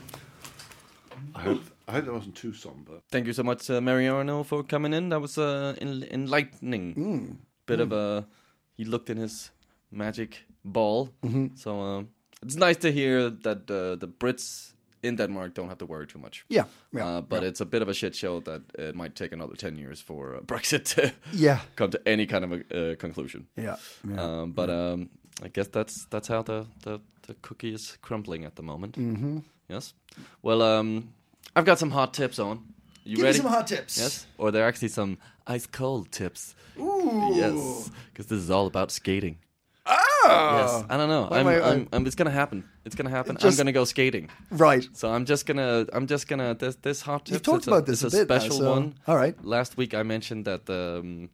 [1.34, 2.92] I hope, I hope that wasn't too somber.
[3.10, 5.08] Thank you so much, uh, Mariano, for coming in.
[5.10, 7.38] That was uh, en- enlightening.
[7.66, 8.26] Bit of a.
[8.74, 9.50] He looked in his
[9.90, 11.10] magic ball.
[11.54, 12.08] So um,
[12.42, 14.72] it's nice to hear that uh, the Brits
[15.02, 16.44] in Denmark don't have to worry too much.
[16.48, 16.64] Yeah.
[16.92, 17.06] Yeah.
[17.06, 19.76] Uh, but it's a bit of a shit show that it might take another 10
[19.76, 21.60] years for uh, Brexit to yeah.
[21.76, 23.46] come to any kind of a uh, conclusion.
[23.56, 23.76] Yeah.
[24.08, 24.22] yeah.
[24.22, 25.10] Um, but um,
[25.42, 28.96] I guess that's that's how the, the, the cookie is crumbling at the moment.
[28.96, 29.38] Mm-hmm.
[29.68, 29.94] Yes.
[30.42, 31.12] Well, um,
[31.56, 32.60] I've got some hot tips on.
[33.04, 33.38] You Give ready?
[33.38, 33.98] me some hot tips.
[33.98, 34.26] Yes.
[34.38, 36.54] Or they're actually some ice cold tips.
[36.78, 37.32] Ooh.
[37.34, 37.90] Yes.
[38.12, 39.38] Because this is all about skating.
[39.86, 40.58] Oh.
[40.60, 40.84] Yes.
[40.88, 41.28] I don't know.
[41.30, 42.64] I'm, I'm, I'm, it's gonna happen.
[42.84, 43.36] It's gonna happen.
[43.36, 44.28] Just- I'm gonna go skating.
[44.50, 44.88] Right.
[44.92, 48.08] So I'm just gonna, I'm just gonna this this hot You've talked about this a
[48.08, 48.94] a bit now, special so- one.
[49.06, 49.36] all right.
[49.44, 51.28] Last week I mentioned that the um,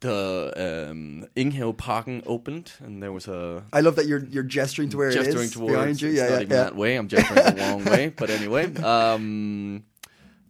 [0.00, 4.88] the um, Enghave Parken opened, and there was a I love that you're you're gesturing
[4.90, 5.72] to where gesturing it is towards.
[5.74, 6.08] behind you.
[6.10, 6.44] Yeah, yeah, yeah.
[6.46, 6.96] that way.
[6.96, 8.08] I'm gesturing the wrong way.
[8.16, 9.84] But anyway, um,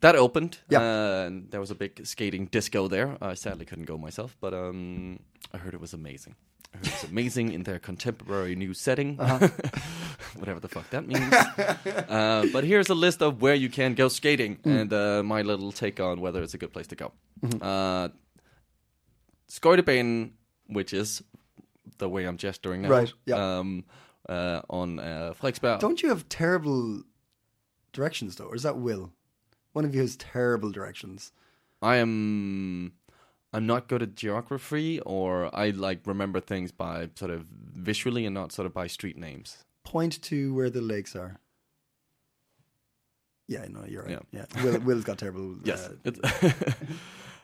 [0.03, 0.59] that opened.
[0.69, 0.81] Yeah.
[0.81, 3.19] Uh, and there was a big skating disco there.
[3.21, 5.19] I sadly couldn't go myself, but um,
[5.53, 6.37] I heard it was amazing.
[6.73, 9.49] I heard it was amazing in their contemporary new setting, Uh-huh.
[10.39, 11.33] whatever the fuck that means.
[12.09, 14.81] uh, but here's a list of where you can go skating Mm.
[14.81, 17.13] and uh, my little take on whether it's a good place to go.
[17.43, 17.63] Mm-hmm.
[17.63, 18.09] Uh,
[19.49, 20.31] Skøjtebanen,
[20.69, 21.23] which is
[21.99, 22.89] the way I'm gesturing now.
[22.91, 23.59] Right, yeah.
[23.59, 23.85] Um,
[24.29, 25.81] uh, on uh, Frederiksberg.
[25.81, 27.03] Don't you have terrible
[27.93, 29.13] directions though, or is that Will?
[29.73, 31.33] One of you has terrible directions.
[31.83, 32.93] I am.
[33.53, 38.35] I'm not good at geography, or I like remember things by sort of visually and
[38.35, 39.65] not sort of by street names.
[39.85, 41.41] Point to where the lakes are.
[43.49, 44.21] Yeah, no, you're right.
[44.31, 44.45] Yeah.
[44.55, 45.57] Yeah, Will, Will's got terrible.
[45.65, 45.91] Yes.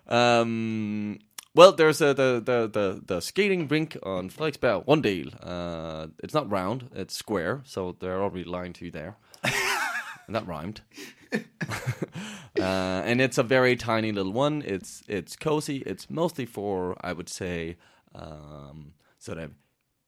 [0.08, 1.18] uh, um.
[1.54, 5.34] Well, there's a, the, the the the skating rink on Frederiksberg, Runddel.
[5.42, 9.16] Uh, it's not round; it's square, so they're already lying to you there.
[10.26, 10.82] and that rhymed.
[12.58, 14.62] uh, and it's a very tiny little one.
[14.64, 15.82] It's it's cozy.
[15.86, 17.76] It's mostly for I would say
[18.14, 19.50] um, sort of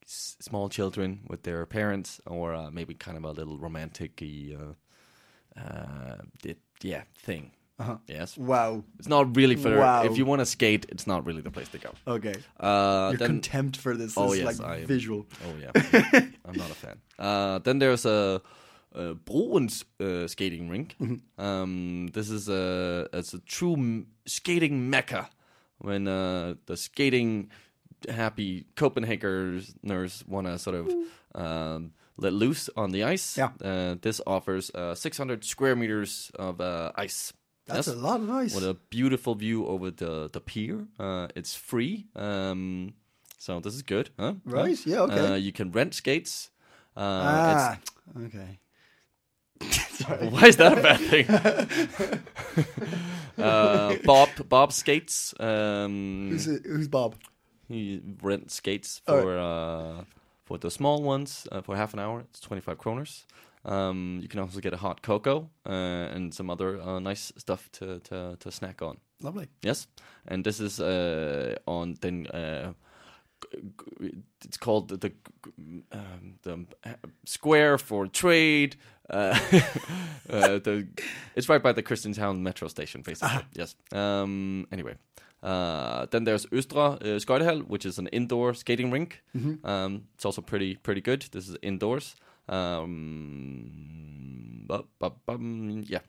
[0.04, 5.60] s- small children with their parents, or uh, maybe kind of a little romantic uh,
[5.60, 6.16] uh,
[6.82, 7.52] yeah thing.
[8.08, 8.82] Yes, wow.
[8.98, 10.02] it's not really for Wow.
[10.04, 10.86] if you want to skate.
[10.88, 11.90] It's not really the place to go.
[12.08, 12.34] Okay.
[12.58, 14.86] Uh, Your then, contempt for this Oh, is yes, like I am.
[14.86, 15.26] visual.
[15.44, 15.70] Oh yeah,
[16.44, 16.98] I'm not a fan.
[17.18, 18.40] Uh, then there's a,
[18.94, 20.96] a Broens uh, skating rink.
[21.00, 21.40] Mm-hmm.
[21.44, 25.28] Um, this is a it's a true m- skating mecca
[25.78, 27.50] when uh, the skating
[28.08, 30.92] happy Copenhageners want to sort of
[31.34, 33.36] um, let loose on the ice.
[33.36, 33.50] Yeah.
[33.62, 37.32] Uh, this offers uh, 600 square meters of uh, ice.
[37.66, 37.96] That's Yes.
[37.96, 38.54] a lot of ice.
[38.54, 40.86] With a beautiful view over the the pier.
[40.98, 42.94] Uh, it's free, um,
[43.38, 44.34] so this is good, huh?
[44.46, 45.26] Right, yeah, okay.
[45.26, 46.50] Uh, you can rent skates.
[46.96, 47.78] Uh, ah,
[48.24, 48.58] okay.
[50.30, 51.28] Why is that a bad thing?
[53.44, 55.34] uh, Bob Bob skates.
[55.40, 57.16] Um, Who's, who's Bob?
[57.68, 60.04] he rents skates All for uh,
[60.44, 62.20] for the small ones uh, for half an hour.
[62.30, 63.24] It's twenty five kroners.
[63.64, 67.68] Um, you can also get a hot cocoa uh, and some other uh, nice stuff
[67.72, 68.98] to, to, to snack on.
[69.20, 69.48] Lovely.
[69.62, 69.88] Yes,
[70.26, 72.26] and this is uh, on then.
[73.44, 74.08] Uh,
[74.44, 75.12] it's called the the,
[75.92, 76.66] um, the
[77.24, 78.76] square for trade.
[79.10, 79.38] Uh,
[80.30, 80.86] uh, the
[81.34, 83.44] it's right by the Christianstown metro station, basically.
[83.54, 83.74] Yes.
[83.92, 84.66] Um.
[84.72, 84.96] Anyway,
[85.42, 89.22] uh, then there's Östra uh, which is an indoor skating rink.
[89.64, 90.08] Um.
[90.14, 91.22] It's also pretty pretty good.
[91.32, 92.16] This is indoors.
[92.48, 93.84] Um.
[94.68, 95.40] But, but, but
[95.88, 96.00] yeah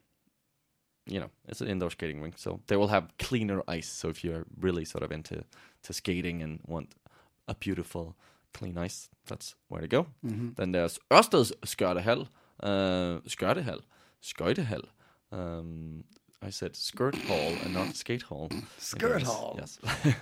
[1.10, 3.90] you know, it's an indoor skating rink, so they will have cleaner ice.
[3.90, 5.44] So if you're really sort of into
[5.84, 6.94] to skating and want
[7.50, 8.16] a beautiful,
[8.54, 10.06] clean ice, that's where to go.
[10.24, 12.28] Then there's Ørsteds Skørtehal,
[12.64, 13.82] uh, Skørtehal,
[14.22, 14.84] Skøjtehal.
[15.32, 16.04] Um,
[16.42, 18.50] I said skirt hall and not skate hall.
[18.78, 19.56] Skirt hall.
[19.60, 19.78] Yes.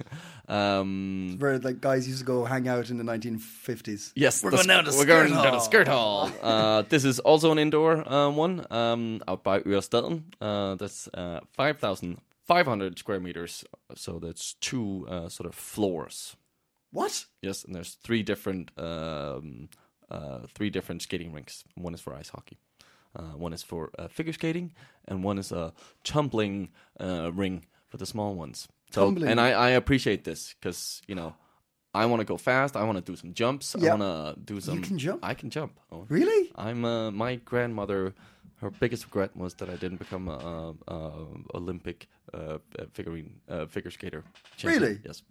[0.47, 4.13] um, Where like guys used to go hang out in the 1950s.
[4.15, 5.59] Yes, We're going sk- down to we're skirt going down hall.
[5.59, 6.31] to skirt hall.
[6.41, 10.23] Uh, this is also an indoor uh, one um, out by Ørestaden.
[10.41, 12.17] Uh, that's uh, five thousand
[12.47, 13.63] five hundred square meters.
[13.95, 16.35] So that's two uh, sort of floors.
[16.91, 17.25] What?
[17.41, 19.69] Yes, and there's three different um,
[20.09, 21.63] uh, three different skating rinks.
[21.75, 22.57] One is for ice hockey.
[23.15, 24.73] Uh, one is for uh, figure skating,
[25.07, 25.73] and one is a
[26.03, 26.69] tumbling
[26.99, 28.67] uh, ring for the small ones.
[28.91, 29.29] So, Tumbling.
[29.29, 31.33] and I, I appreciate this because you know
[31.93, 32.75] I want to go fast.
[32.75, 33.75] I want to do some jumps.
[33.77, 33.93] Yeah.
[33.93, 34.01] I want
[34.37, 34.75] to do some.
[34.75, 35.19] You can jump?
[35.23, 35.79] I can jump.
[35.91, 36.05] Oh.
[36.09, 36.51] Really?
[36.55, 38.13] I'm uh, my grandmother.
[38.61, 41.11] Her biggest regret was that I didn't become a, a, a
[41.53, 42.57] Olympic uh,
[42.91, 44.23] figurine uh, figure skater.
[44.55, 44.81] champion.
[44.81, 44.99] Really?
[45.05, 45.21] Yes.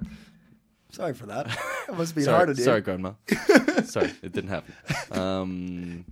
[0.91, 1.47] Sorry for that.
[1.87, 2.65] That must be sorry, hard on you.
[2.65, 3.13] sorry, grandma.
[3.85, 4.75] sorry, it didn't happen.
[5.13, 6.05] Um,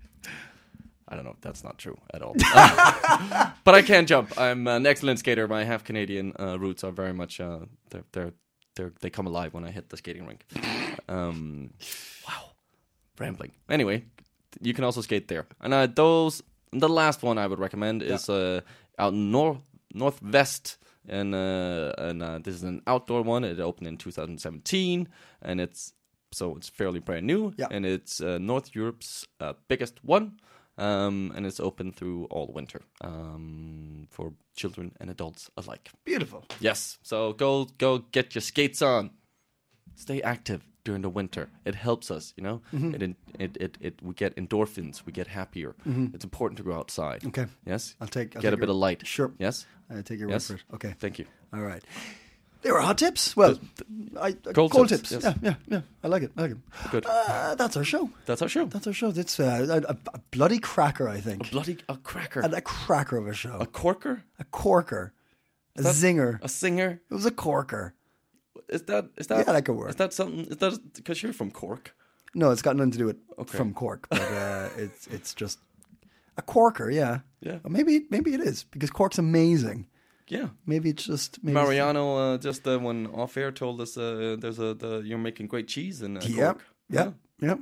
[1.08, 2.34] I don't know if that's not true at all.
[3.64, 4.38] but I can jump.
[4.38, 5.48] I'm an excellent skater.
[5.48, 7.60] My half Canadian uh, roots are very much uh,
[7.90, 8.32] they're, they're
[8.76, 10.46] they're they come alive when I hit the skating rink.
[11.08, 11.70] Um,
[12.28, 12.52] wow,
[13.18, 13.50] rambling.
[13.68, 14.04] Anyway,
[14.60, 15.46] you can also skate there.
[15.60, 16.40] And uh, those
[16.72, 18.60] the last one I would recommend is uh,
[18.98, 19.58] out north
[19.92, 20.78] northwest.
[21.09, 23.44] And uh, and uh, this is an outdoor one.
[23.44, 25.09] It opened in 2017,
[25.42, 25.92] and it's
[26.32, 27.52] so it's fairly brand new.
[27.57, 27.68] Yeah.
[27.70, 30.40] And it's uh, North Europe's uh, biggest one,
[30.78, 35.90] um, and it's open through all winter um, for children and adults alike.
[36.05, 36.44] Beautiful.
[36.61, 36.98] Yes.
[37.02, 39.11] So go go get your skates on.
[39.96, 40.62] Stay active.
[40.85, 41.49] During the winter.
[41.64, 42.61] It helps us, you know.
[42.72, 42.95] Mm-hmm.
[42.95, 45.03] It, it it it we get endorphins.
[45.07, 45.74] We get happier.
[46.14, 47.20] It's important to go outside.
[47.20, 47.28] Mm-hmm.
[47.41, 47.47] Okay.
[47.66, 47.95] Yes.
[48.01, 49.07] I'll take- I'll get take a bit of light.
[49.07, 49.32] Sure.
[49.39, 49.66] Yes.
[49.91, 50.51] I take your Yes.
[50.51, 50.74] word for it.
[50.76, 50.95] Okay.
[50.99, 51.26] Thank you.
[51.53, 51.82] All right.
[52.62, 53.37] They were hot tips.
[53.37, 53.59] Well,
[54.18, 55.24] I, uh, Cold cold, tips, tips.
[55.24, 55.35] yes.
[55.43, 55.80] Yeah, yeah, yeah.
[56.03, 56.32] I like it.
[56.35, 56.59] I like it.
[56.91, 57.05] Good.
[57.07, 58.09] Uh, that's our show.
[58.24, 58.64] That's our show.
[58.64, 59.09] That's our show.
[59.14, 61.51] It's uh, a, a, a bloody cracker, I think.
[61.51, 62.41] Bloody a cracker.
[62.41, 63.59] And a cracker of a show.
[63.61, 64.24] a corker.
[64.39, 65.12] A corker.
[65.76, 66.39] A zinger.
[66.41, 67.03] A singer.
[67.11, 67.93] It was a corker.
[68.68, 69.90] Is that is that Yeah, that could work.
[69.90, 70.46] Is that something?
[70.46, 71.94] Is that because you're from Cork?
[72.34, 73.56] No, it's got nothing to do with Okay.
[73.58, 75.58] from Cork, but uh, it's it's just
[76.36, 76.90] a corker.
[76.90, 77.20] Yeah.
[77.40, 77.58] Yeah.
[77.64, 79.86] Or maybe maybe it is because Cork's amazing.
[80.28, 80.48] Yeah.
[80.66, 84.58] Maybe it's just maybe Mariano uh, just uh, when off air told us uh, there's
[84.58, 86.36] a the, you're making great cheese in uh, Yep.
[86.54, 86.64] Cork.
[86.90, 87.14] Yep.
[87.40, 87.58] Yep.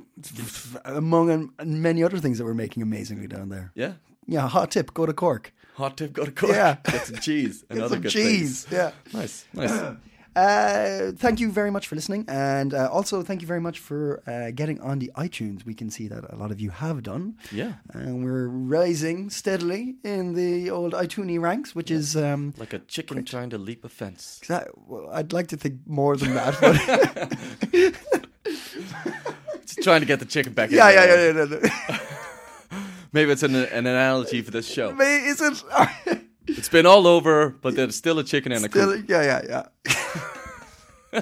[0.85, 3.71] Among um, many other things that we're making amazingly down there.
[3.75, 3.93] Yeah.
[4.25, 5.51] Yeah, hot tip, go to Cork.
[5.75, 6.53] Hot tip, go to Cork.
[6.53, 6.77] Yeah.
[6.85, 8.63] Get some cheese and Get other some good cheese.
[8.63, 8.67] things.
[8.71, 8.91] Yeah.
[9.19, 9.95] Nice, nice.
[10.35, 14.23] Uh, thank you very much for listening, and uh, also thank you very much for
[14.27, 15.63] uh, getting on the iTunes.
[15.65, 17.35] We can see that a lot of you have done.
[17.51, 17.73] Yeah.
[17.93, 23.23] and we're rising steadily in the old iTunes ranks, which is um, Like a chicken
[23.25, 24.41] trying to leap a fence.
[24.47, 26.57] that, well, I'd like to think more than that.
[26.59, 26.77] But
[29.65, 30.77] Just trying to get the chicken back in.
[30.77, 31.33] yeah, there.
[31.33, 31.99] yeah, yeah, yeah, yeah.
[33.13, 34.99] Maybe it's an, an analogy for this show.
[34.99, 35.63] Is it?
[36.47, 39.05] It's been all over, but there's still a chicken and a Still, coop.
[39.09, 39.65] yeah, yeah,
[41.13, 41.21] yeah.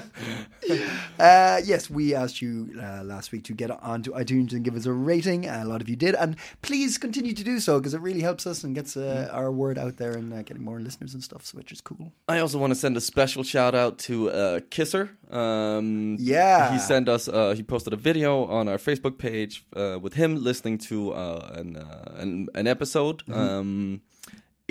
[1.18, 4.86] uh, yes, we asked you uh, last week to get onto iTunes and give us
[4.86, 5.46] a rating.
[5.46, 8.46] A lot of you did, and please continue to do so because it really helps
[8.46, 11.44] us and gets uh, our word out there and uh, getting more listeners and stuff,
[11.44, 12.12] so which is cool.
[12.28, 15.10] I also want to send a special shout out to uh, Kisser.
[15.30, 16.72] Um, Yeah.
[16.72, 17.28] he sent us.
[17.28, 21.52] Uh, he posted a video on our Facebook page uh, with him listening to uh,
[21.54, 23.32] an, uh, an an episode Mm-hmm.
[23.40, 24.00] um,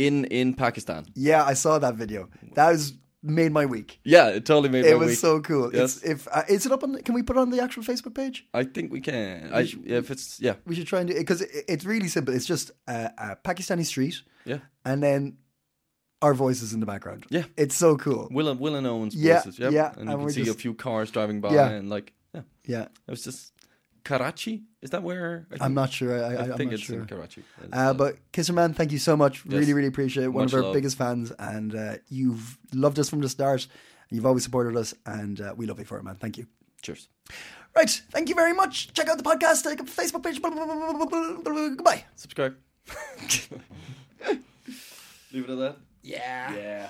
[0.08, 1.06] in in Pakistan.
[1.16, 2.30] Yeah, I saw that video.
[2.56, 2.93] That was
[3.24, 3.99] made my week.
[4.04, 5.72] Yeah, it totally made It my was so cool.
[5.74, 5.97] Yes.
[5.97, 6.95] It's, if uh, is it up on?
[7.04, 8.47] Can we put it on the actual Facebook page?
[8.54, 9.52] I think we can.
[9.54, 12.34] I, if it's yeah, We should try and do it because it, it's really simple.
[12.34, 14.60] It's just uh, a Pakistani street, yeah.
[14.86, 15.38] and then
[16.22, 17.26] our voices in the background.
[17.30, 17.43] Yeah.
[17.58, 18.28] it's so cool.
[18.32, 19.60] Will and Will and Owen's Yeah, voices.
[19.60, 19.72] Yep.
[19.72, 21.70] yeah, and and you can see a few cars driving by Yeah.
[21.70, 23.54] and like yeah, Yeah, it was just
[24.04, 24.64] Karachi.
[24.82, 25.47] Is that where?
[25.60, 26.24] I I'm not sure.
[26.24, 26.99] I, I, I think it's sure.
[26.99, 27.43] in Karachi.
[27.72, 29.45] Uh, but Kisserman, thank you so much.
[29.45, 29.76] Really, Yes.
[29.76, 30.30] really appreciate it.
[30.30, 30.74] One Much of our love.
[30.74, 33.68] biggest fans, and uh, you've loved us from the start.
[34.10, 36.16] You've always supported us, and uh, we love you for it, man.
[36.16, 36.47] Thank you.
[36.82, 37.08] cheers.
[37.76, 38.93] Right, thank you very much.
[38.93, 40.41] Check out the podcast, check out the Facebook page.
[40.41, 41.70] Blah, blah, blah, blah, blah, blah, blah.
[41.70, 42.04] Goodbye.
[42.16, 42.56] Subscribe.
[45.32, 45.78] Leave it at that.
[46.04, 46.54] Yeah.
[46.56, 46.89] Yeah.